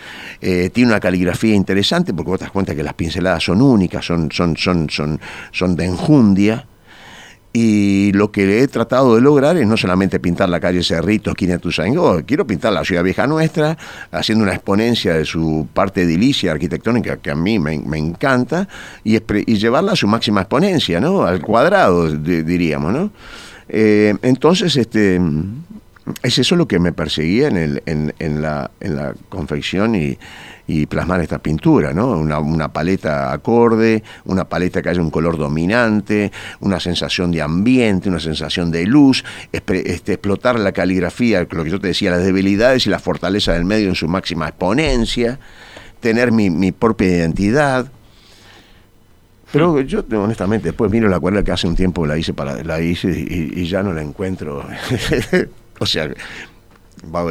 eh, 0.40 0.70
tiene 0.72 0.92
una 0.92 1.01
caligrafía 1.01 1.57
interesante 1.57 2.14
porque 2.14 2.31
vos 2.31 2.38
te 2.38 2.44
das 2.44 2.53
cuenta 2.53 2.77
que 2.77 2.85
las 2.85 2.94
pinceladas 2.94 3.42
son 3.42 3.61
únicas, 3.61 4.07
son, 4.07 4.31
son, 4.31 4.57
son, 4.57 4.88
son, 4.88 5.20
son 5.51 5.75
de 5.75 5.87
enjundia. 5.87 6.66
Y 7.53 8.12
lo 8.12 8.31
que 8.31 8.62
he 8.62 8.68
tratado 8.68 9.16
de 9.16 9.20
lograr 9.20 9.57
es 9.57 9.66
no 9.66 9.77
solamente 9.77 10.20
pintar 10.20 10.48
la 10.48 10.61
calle 10.61 10.85
Cerrito, 10.85 11.31
esquina 11.31 11.59
Tuzangó, 11.59 12.22
quiero 12.25 12.46
pintar 12.46 12.72
la 12.72 12.85
ciudad 12.85 13.03
vieja 13.03 13.27
nuestra, 13.27 13.77
haciendo 14.12 14.44
una 14.44 14.55
exponencia 14.55 15.14
de 15.14 15.25
su 15.25 15.66
parte 15.75 16.03
edilicia 16.03 16.53
arquitectónica 16.53 17.16
que 17.16 17.33
a 17.33 17.35
mí 17.35 17.59
me, 17.59 17.75
encanta, 17.98 18.68
y, 19.05 19.16
y, 19.16 19.57
llevarla 19.57 19.92
a 19.92 19.96
su 19.96 20.07
máxima 20.07 20.42
exponencia, 20.42 20.98
¿no? 20.98 21.25
Al 21.25 21.42
cuadrado, 21.42 22.11
diríamos, 22.11 22.92
¿no? 22.92 23.11
Eh, 23.68 24.14
entonces, 24.22 24.77
este, 24.77 25.20
es 26.22 26.38
eso 26.38 26.56
lo 26.56 26.66
que 26.66 26.78
me 26.78 26.92
perseguía 26.92 27.48
en, 27.48 27.56
el, 27.56 27.82
en, 27.86 28.14
en, 28.18 28.42
la, 28.42 28.70
en 28.80 28.96
la 28.96 29.14
confección 29.28 29.94
y, 29.94 30.18
y 30.66 30.86
plasmar 30.86 31.20
esta 31.20 31.38
pintura, 31.38 31.92
¿no? 31.92 32.10
Una, 32.10 32.38
una, 32.40 32.72
paleta 32.72 33.32
acorde, 33.32 34.02
una 34.24 34.48
paleta 34.48 34.82
que 34.82 34.88
haya 34.88 35.00
un 35.00 35.10
color 35.10 35.36
dominante, 35.36 36.32
una 36.60 36.80
sensación 36.80 37.30
de 37.30 37.42
ambiente, 37.42 38.08
una 38.08 38.20
sensación 38.20 38.70
de 38.70 38.86
luz, 38.86 39.24
este, 39.52 40.12
explotar 40.12 40.58
la 40.58 40.72
caligrafía, 40.72 41.46
lo 41.50 41.64
que 41.64 41.70
yo 41.70 41.80
te 41.80 41.88
decía, 41.88 42.10
las 42.10 42.24
debilidades 42.24 42.86
y 42.86 42.90
la 42.90 42.98
fortaleza 42.98 43.52
del 43.52 43.64
medio 43.64 43.88
en 43.88 43.94
su 43.94 44.08
máxima 44.08 44.48
exponencia, 44.48 45.38
tener 46.00 46.32
mi, 46.32 46.50
mi 46.50 46.72
propia 46.72 47.08
identidad. 47.08 47.90
Pero 49.52 49.82
yo 49.82 50.02
honestamente 50.16 50.68
después 50.68 50.90
miro 50.90 51.08
la 51.08 51.20
cuerda 51.20 51.44
que 51.44 51.52
hace 51.52 51.68
un 51.68 51.76
tiempo 51.76 52.06
la 52.06 52.16
hice 52.16 52.32
para 52.32 52.64
la 52.64 52.80
hice 52.80 53.10
y, 53.10 53.60
y 53.60 53.66
ya 53.66 53.82
no 53.82 53.92
la 53.92 54.00
encuentro. 54.00 54.64
O 55.83 55.87
sea, 55.87 56.09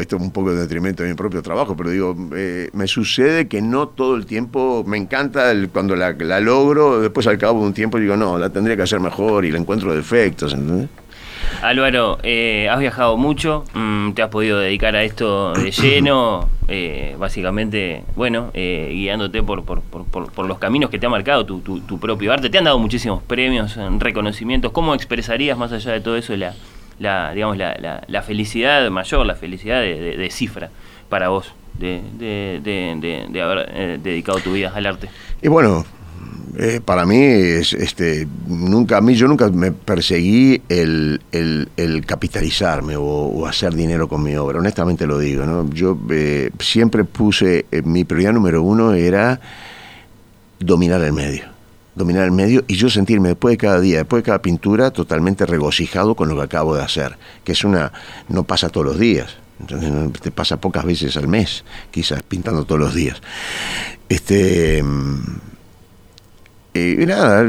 esto 0.01 0.15
es 0.17 0.21
un 0.21 0.31
poco 0.31 0.51
de 0.53 0.61
detrimento 0.61 1.03
de 1.03 1.09
mi 1.09 1.15
propio 1.15 1.41
trabajo, 1.41 1.75
pero 1.77 1.89
digo, 1.89 2.15
eh, 2.35 2.69
me 2.73 2.87
sucede 2.87 3.47
que 3.47 3.61
no 3.61 3.87
todo 3.87 4.15
el 4.15 4.25
tiempo, 4.25 4.83
me 4.85 4.97
encanta 4.97 5.53
cuando 5.71 5.95
la, 5.95 6.39
logro, 6.39 6.99
después 6.99 7.25
al 7.27 7.37
cabo 7.37 7.61
de 7.61 7.67
un 7.67 7.73
tiempo 7.73 7.97
digo, 7.97 8.17
no, 8.17 8.37
la 8.37 8.49
tendría 8.49 8.75
que 8.75 8.83
hacer 8.83 8.99
mejor 8.99 9.45
y 9.45 9.51
la 9.51 9.59
encuentro 9.59 9.93
defectos, 9.95 10.53
¿entendés? 10.53 10.89
Álvaro, 11.63 12.19
eh, 12.23 12.69
has 12.69 12.79
viajado 12.79 13.17
mucho, 13.17 13.63
mm, 13.73 14.11
te 14.11 14.21
has 14.21 14.29
podido 14.29 14.59
dedicar 14.59 14.95
a 14.95 15.03
esto 15.03 15.53
de 15.53 15.71
lleno, 15.81 16.49
eh, 16.67 17.15
básicamente, 17.17 18.03
bueno, 18.15 18.51
guiándote 18.53 19.41
por, 19.41 19.63
por, 19.63 19.81
por, 19.81 20.45
los 20.45 20.59
caminos 20.59 20.89
que 20.89 20.99
te 20.99 21.05
ha 21.05 21.09
marcado 21.09 21.45
tu, 21.45 21.59
tu, 21.61 21.99
propio 21.99 22.31
arte. 22.31 22.49
Te 22.49 22.57
han 22.57 22.65
dado 22.65 22.77
muchísimos 22.77 23.23
premios, 23.23 23.77
reconocimientos. 23.99 24.71
¿Cómo 24.71 24.93
expresarías 24.93 25.57
más 25.57 25.71
allá 25.71 25.91
de 25.91 25.99
todo 25.99 26.15
eso 26.15 26.35
la, 26.37 26.53
la, 27.01 27.33
digamos, 27.33 27.57
la, 27.57 28.03
la, 28.07 28.21
felicidad 28.21 28.89
mayor, 28.91 29.25
la 29.25 29.35
felicidad 29.35 29.81
de, 29.81 30.29
cifra 30.29 30.69
para 31.09 31.29
vos 31.29 31.51
de, 31.77 32.01
de, 32.19 33.41
haber 33.41 33.69
eh, 33.73 33.99
dedicado 34.01 34.39
tu 34.39 34.53
vida 34.53 34.71
al 34.73 34.85
arte? 34.85 35.09
Y 35.41 35.47
bueno, 35.47 35.83
eh, 36.59 36.79
para 36.83 37.05
mí 37.05 37.17
es 37.17 37.73
este 37.73 38.27
nunca 38.47 38.97
a 38.97 39.01
mí 39.01 39.15
yo 39.15 39.27
nunca 39.27 39.49
me 39.49 39.71
perseguí 39.71 40.61
el, 40.69 41.19
el, 41.31 42.05
capitalizarme 42.05 42.95
o, 42.97 43.47
hacer 43.47 43.73
dinero 43.73 44.07
con 44.07 44.21
mi 44.21 44.35
obra 44.35 44.59
honestamente 44.59 45.07
lo 45.07 45.17
digo 45.17 45.45
no 45.45 45.69
yo 45.69 45.97
eh, 46.09 46.51
siempre 46.59 47.05
puse 47.05 47.65
mi 47.85 48.03
prioridad 48.03 48.33
número 48.33 48.61
uno 48.63 48.93
era 48.93 49.39
dominar 50.59 51.01
el 51.01 51.13
medio 51.13 51.45
dominar 51.95 52.25
el 52.25 52.31
medio 52.31 52.63
y 52.67 52.75
yo 52.75 52.89
sentirme 52.89 53.29
después 53.29 53.53
de 53.53 53.57
cada 53.57 53.79
día, 53.79 53.99
después 53.99 54.23
de 54.23 54.27
cada 54.27 54.41
pintura, 54.41 54.91
totalmente 54.91 55.45
regocijado 55.45 56.15
con 56.15 56.29
lo 56.29 56.35
que 56.35 56.43
acabo 56.43 56.75
de 56.75 56.83
hacer, 56.83 57.17
que 57.43 57.51
es 57.51 57.63
una, 57.63 57.91
no 58.29 58.43
pasa 58.43 58.69
todos 58.69 58.85
los 58.85 58.99
días, 58.99 59.37
entonces 59.59 60.21
te 60.21 60.31
pasa 60.31 60.59
pocas 60.59 60.85
veces 60.85 61.15
al 61.17 61.27
mes, 61.27 61.63
quizás 61.91 62.23
pintando 62.23 62.65
todos 62.65 62.79
los 62.81 62.95
días. 62.95 63.21
Este 64.09 64.83
y 67.01 67.05
nada, 67.05 67.43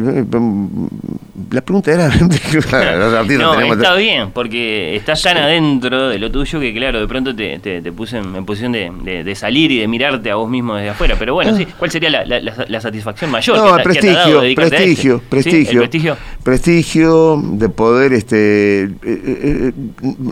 la 1.51 1.61
pregunta 1.61 1.93
era... 1.93 2.09
no, 3.39 3.73
está 3.73 3.95
bien, 3.95 4.31
porque 4.31 4.97
estás 4.97 5.23
tan 5.23 5.37
adentro 5.37 6.09
de 6.09 6.19
lo 6.19 6.31
tuyo 6.31 6.61
que 6.61 6.73
claro, 6.73 7.01
de 7.01 7.07
pronto 7.07 7.35
te, 7.35 7.59
te, 7.59 7.93
puse 7.93 8.19
en, 8.19 8.45
posición 8.45 8.73
de, 8.73 9.35
salir 9.35 9.71
y 9.73 9.79
de 9.81 9.89
mirarte 9.89 10.31
a 10.31 10.37
vos 10.37 10.49
mismo 10.49 10.75
desde 10.75 10.91
afuera. 10.91 11.17
Pero 11.19 11.35
bueno, 11.35 11.57
sí, 11.57 11.67
¿cuál 11.79 11.91
sería 11.91 12.11
la, 12.11 12.81
satisfacción 12.81 13.31
mayor? 13.31 13.57
No, 13.57 13.83
prestigio, 13.83 14.41
prestigio, 14.55 15.23
prestigio, 15.29 15.81
prestigio. 15.81 16.17
prestigio, 16.43 17.43
de 17.43 17.69
poder, 17.69 18.13
este, 18.13 18.85
eh, 18.85 18.91
eh, 19.05 19.73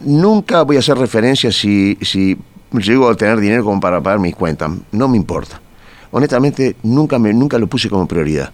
nunca 0.04 0.62
voy 0.62 0.76
a 0.76 0.78
hacer 0.80 0.96
referencia 0.96 1.52
si, 1.52 1.96
si 2.00 2.36
llego 2.72 3.08
a 3.08 3.14
tener 3.14 3.38
dinero 3.40 3.64
como 3.64 3.80
para 3.80 4.00
pagar 4.00 4.18
mis 4.18 4.34
cuentas, 4.34 4.70
no 4.92 5.08
me 5.08 5.16
importa. 5.16 5.60
Honestamente, 6.12 6.76
nunca, 6.82 7.18
me, 7.18 7.32
nunca 7.32 7.58
lo 7.58 7.66
puse 7.66 7.88
como 7.88 8.06
prioridad. 8.08 8.52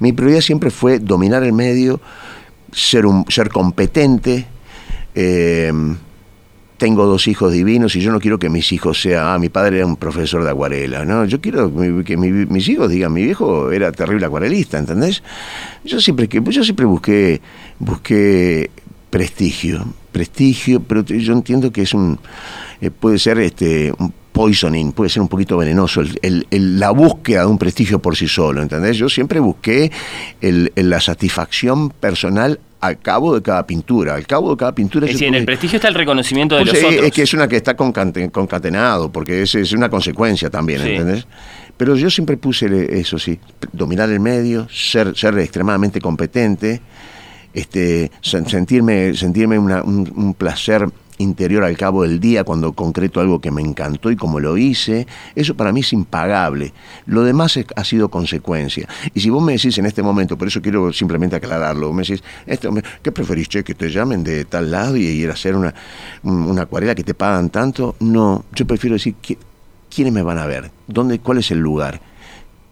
Mi 0.00 0.12
prioridad 0.12 0.40
siempre 0.40 0.70
fue 0.70 0.98
dominar 0.98 1.42
el 1.44 1.52
medio, 1.52 2.00
ser, 2.72 3.06
un, 3.06 3.24
ser 3.28 3.48
competente, 3.48 4.46
eh, 5.14 5.72
tengo 6.76 7.06
dos 7.06 7.26
hijos 7.26 7.52
divinos 7.52 7.96
y 7.96 8.00
yo 8.00 8.12
no 8.12 8.20
quiero 8.20 8.38
que 8.38 8.50
mis 8.50 8.70
hijos 8.72 9.00
sean, 9.00 9.26
ah, 9.26 9.38
mi 9.38 9.48
padre 9.48 9.78
era 9.78 9.86
un 9.86 9.96
profesor 9.96 10.44
de 10.44 10.50
acuarela, 10.50 11.04
no, 11.04 11.24
yo 11.24 11.40
quiero 11.40 11.72
que 12.04 12.16
mis 12.16 12.68
hijos 12.68 12.90
digan, 12.90 13.12
mi 13.12 13.24
viejo 13.24 13.70
era 13.72 13.92
terrible 13.92 14.26
acuarelista, 14.26 14.78
¿entendés? 14.78 15.22
Yo 15.84 16.00
siempre, 16.00 16.28
yo 16.28 16.64
siempre 16.64 16.84
busqué, 16.84 17.40
busqué 17.78 18.70
prestigio, 19.10 19.86
prestigio, 20.12 20.80
pero 20.80 21.02
yo 21.04 21.32
entiendo 21.32 21.72
que 21.72 21.82
es 21.82 21.94
un, 21.94 22.18
eh, 22.80 22.90
puede 22.90 23.18
ser 23.18 23.38
este, 23.38 23.92
un 23.98 24.12
poisoning, 24.36 24.92
puede 24.92 25.08
ser 25.08 25.22
un 25.22 25.28
poquito 25.28 25.56
venenoso, 25.56 26.02
el, 26.02 26.46
la 26.50 26.90
búsqueda 26.90 27.40
de 27.40 27.46
un 27.46 27.56
prestigio 27.56 28.00
por 28.00 28.14
sí 28.16 28.28
solo, 28.28 28.60
¿entendés? 28.60 28.98
Yo 28.98 29.08
siempre 29.08 29.40
busqué 29.40 29.90
la 30.42 31.00
satisfacción 31.00 31.88
personal 31.88 32.60
al 32.80 32.98
cabo 32.98 33.34
de 33.34 33.40
cada 33.40 33.66
pintura. 33.66 34.14
Al 34.14 34.26
cabo 34.26 34.50
de 34.50 34.58
cada 34.58 34.74
pintura. 34.74 35.06
Es 35.06 35.12
decir, 35.12 35.28
en 35.28 35.36
el 35.36 35.46
prestigio 35.46 35.76
está 35.76 35.88
el 35.88 35.94
reconocimiento 35.94 36.54
de 36.54 36.66
pues 36.66 36.74
los 36.74 36.84
otros. 36.84 37.06
Es 37.06 37.12
que 37.12 37.22
es 37.22 37.32
una 37.32 37.48
que 37.48 37.56
está 37.56 37.74
concatenado, 37.74 39.10
porque 39.10 39.40
es, 39.40 39.54
es 39.54 39.72
una 39.72 39.88
consecuencia 39.88 40.50
también, 40.50 40.82
¿entendés? 40.82 41.26
Pero 41.78 41.96
yo 41.96 42.10
siempre 42.10 42.36
puse 42.36 42.66
eso, 43.00 43.18
sí, 43.18 43.40
dominar 43.72 44.10
el 44.10 44.20
medio, 44.20 44.68
ser, 44.68 45.16
ser 45.16 45.38
extremadamente 45.38 45.98
competente, 45.98 46.82
este, 47.54 48.10
sentirme, 48.20 49.14
sentirme 49.14 49.58
un 49.58 50.34
placer 50.36 50.86
interior 51.18 51.64
al 51.64 51.76
cabo 51.76 52.02
del 52.02 52.20
día 52.20 52.44
cuando 52.44 52.72
concreto 52.72 53.20
algo 53.20 53.40
que 53.40 53.50
me 53.50 53.62
encantó 53.62 54.10
y 54.10 54.16
como 54.16 54.40
lo 54.40 54.56
hice, 54.56 55.06
eso 55.34 55.54
para 55.54 55.72
mí 55.72 55.80
es 55.80 55.92
impagable. 55.92 56.72
Lo 57.06 57.22
demás 57.22 57.58
ha 57.74 57.84
sido 57.84 58.08
consecuencia. 58.08 58.88
Y 59.14 59.20
si 59.20 59.30
vos 59.30 59.42
me 59.42 59.52
decís 59.52 59.78
en 59.78 59.86
este 59.86 60.02
momento, 60.02 60.36
por 60.36 60.48
eso 60.48 60.60
quiero 60.60 60.92
simplemente 60.92 61.36
aclararlo, 61.36 61.92
me 61.92 62.02
decís, 62.02 62.22
esto, 62.46 62.72
¿qué 63.02 63.12
preferís, 63.12 63.48
che, 63.48 63.64
que 63.64 63.74
te 63.74 63.90
llamen 63.90 64.24
de 64.24 64.44
tal 64.44 64.70
lado 64.70 64.96
y 64.96 65.04
ir 65.04 65.30
a 65.30 65.34
hacer 65.34 65.56
una, 65.56 65.74
una 66.22 66.62
acuarela 66.62 66.94
que 66.94 67.04
te 67.04 67.14
pagan 67.14 67.50
tanto? 67.50 67.96
No, 68.00 68.44
yo 68.54 68.66
prefiero 68.66 68.94
decir, 68.94 69.14
¿quiénes 69.94 70.12
me 70.12 70.22
van 70.22 70.38
a 70.38 70.46
ver? 70.46 70.70
¿Dónde, 70.86 71.18
¿Cuál 71.18 71.38
es 71.38 71.50
el 71.50 71.58
lugar? 71.58 72.00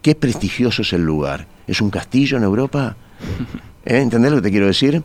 ¿Qué 0.01 0.13
prestigioso 0.15 0.83
es 0.83 0.93
el 0.93 1.03
lugar? 1.03 1.47
¿Es 1.67 1.81
un 1.81 1.89
castillo 1.89 2.37
en 2.37 2.43
Europa? 2.43 2.95
¿Eh? 3.85 3.99
¿Entendés 3.99 4.31
lo 4.31 4.37
que 4.37 4.43
te 4.43 4.51
quiero 4.51 4.67
decir? 4.67 5.03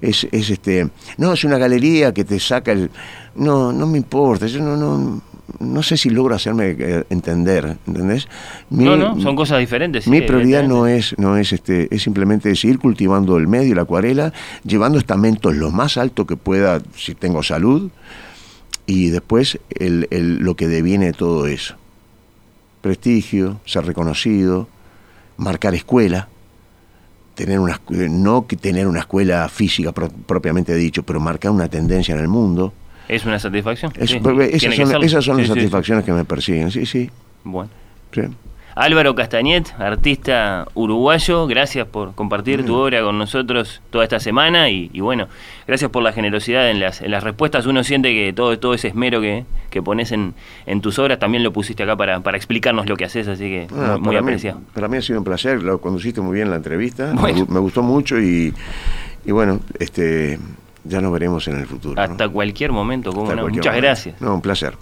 Es, 0.00 0.26
es 0.32 0.50
este, 0.50 0.88
no, 1.18 1.32
es 1.32 1.44
una 1.44 1.58
galería 1.58 2.12
que 2.12 2.24
te 2.24 2.38
saca 2.40 2.72
el... 2.72 2.90
No, 3.34 3.72
no 3.72 3.86
me 3.86 3.98
importa, 3.98 4.46
yo 4.46 4.60
no, 4.60 4.76
no, 4.76 5.22
no 5.60 5.82
sé 5.82 5.96
si 5.96 6.10
logro 6.10 6.34
hacerme 6.34 6.76
eh, 6.78 7.04
entender, 7.10 7.76
¿entendés? 7.86 8.28
no, 8.70 8.96
no, 8.96 9.20
son 9.20 9.36
cosas 9.36 9.58
diferentes. 9.58 10.06
mi 10.08 10.22
prioridad 10.22 10.64
no 10.64 10.86
es, 10.86 11.16
no 11.18 11.36
es 11.36 11.52
este, 11.52 11.94
es 11.94 12.02
simplemente 12.02 12.54
seguir 12.56 12.78
cultivando 12.78 13.36
el 13.36 13.46
medio, 13.46 13.74
la 13.74 13.82
acuarela, 13.82 14.32
llevando 14.64 14.98
estamentos 14.98 15.54
lo 15.54 15.70
más 15.70 15.96
alto 15.96 16.26
que 16.26 16.36
pueda 16.36 16.80
si 16.96 17.14
tengo 17.14 17.42
salud, 17.42 17.90
y 18.86 19.08
después 19.10 19.58
el, 19.70 20.06
el, 20.10 20.36
lo 20.38 20.54
que 20.56 20.68
deviene 20.68 21.06
de 21.06 21.12
todo 21.12 21.46
eso. 21.46 21.74
Prestigio, 22.80 23.60
ser 23.64 23.84
reconocido, 23.84 24.68
marcar 25.36 25.74
escuela, 25.74 26.28
tener 27.36 27.60
una, 27.60 27.80
no 27.90 28.46
tener 28.60 28.88
una 28.88 29.00
escuela 29.00 29.48
física 29.48 29.92
propiamente 29.92 30.74
dicho, 30.74 31.04
pero 31.04 31.20
marcar 31.20 31.52
una 31.52 31.68
tendencia 31.68 32.14
en 32.14 32.20
el 32.22 32.28
mundo. 32.28 32.72
Es 33.08 33.24
una 33.24 33.38
satisfacción. 33.38 33.92
esas, 34.00 35.24
son, 35.24 35.36
las 35.38 35.46
satisfacciones 35.46 36.04
que 36.04 36.12
me 36.12 36.24
persiguen, 36.24 36.72
sí, 36.72 36.86
sí. 36.86 37.08
Bueno. 37.44 37.70
Álvaro 38.76 39.14
Castañet, 39.14 39.72
artista 39.78 40.66
uruguayo, 40.74 41.46
gracias 41.46 41.86
por 41.86 42.14
compartir 42.14 42.62
tu 42.66 42.74
obra 42.74 43.00
con 43.00 43.16
nosotros 43.16 43.80
toda 43.88 44.04
esta 44.04 44.20
semana 44.20 44.68
y, 44.68 45.00
bueno, 45.00 45.28
gracias 45.66 45.90
por 45.90 46.02
la 46.02 46.12
generosidad 46.12 46.70
en 46.70 46.80
las, 46.80 47.00
en 47.00 47.10
las 47.10 47.24
respuestas. 47.24 47.64
Uno 47.64 47.82
siente 47.84 48.12
que 48.12 48.34
todo, 48.34 48.58
todo 48.58 48.74
ese 48.74 48.88
esmero 48.88 49.22
que, 49.22 49.46
que 49.70 49.80
pones 49.80 50.12
en, 50.12 50.34
en, 50.66 50.82
tus 50.82 50.98
obras 50.98 51.18
también 51.18 51.42
lo 51.42 51.54
pusiste 51.54 51.84
acá 51.84 51.96
para, 51.96 52.20
para 52.20 52.36
explicarnos 52.36 52.86
lo 52.86 52.98
que 52.98 53.06
haces, 53.06 53.26
así 53.28 53.44
que 53.44 53.66
ah, 53.74 53.96
muy, 53.98 54.14
apreciado. 54.14 54.60
para 54.74 54.88
mí 54.88 54.98
ha 54.98 55.02
sido 55.02 55.20
un 55.20 55.24
placer, 55.24 55.62
lo 55.62 55.80
conduciste 55.80 56.20
muy 56.20 56.34
bien 56.34 56.50
la 56.50 56.56
entrevista, 56.56 57.14
me, 57.14 57.58
gustó 57.60 57.82
mucho 57.82 58.20
y, 58.20 58.52
y 59.24 59.32
bueno, 59.32 59.60
este 59.78 60.38
ya 60.84 61.00
nos 61.00 61.14
veremos 61.14 61.48
en 61.48 61.56
el 61.56 61.66
futuro. 61.66 61.98
Hasta 61.98 62.28
cualquier 62.28 62.72
momento, 62.72 63.10
como 63.14 63.34
no. 63.34 63.48
Muchas 63.48 63.74
gracias. 63.74 64.20
No, 64.20 64.34
un 64.34 64.42
placer. 64.42 64.74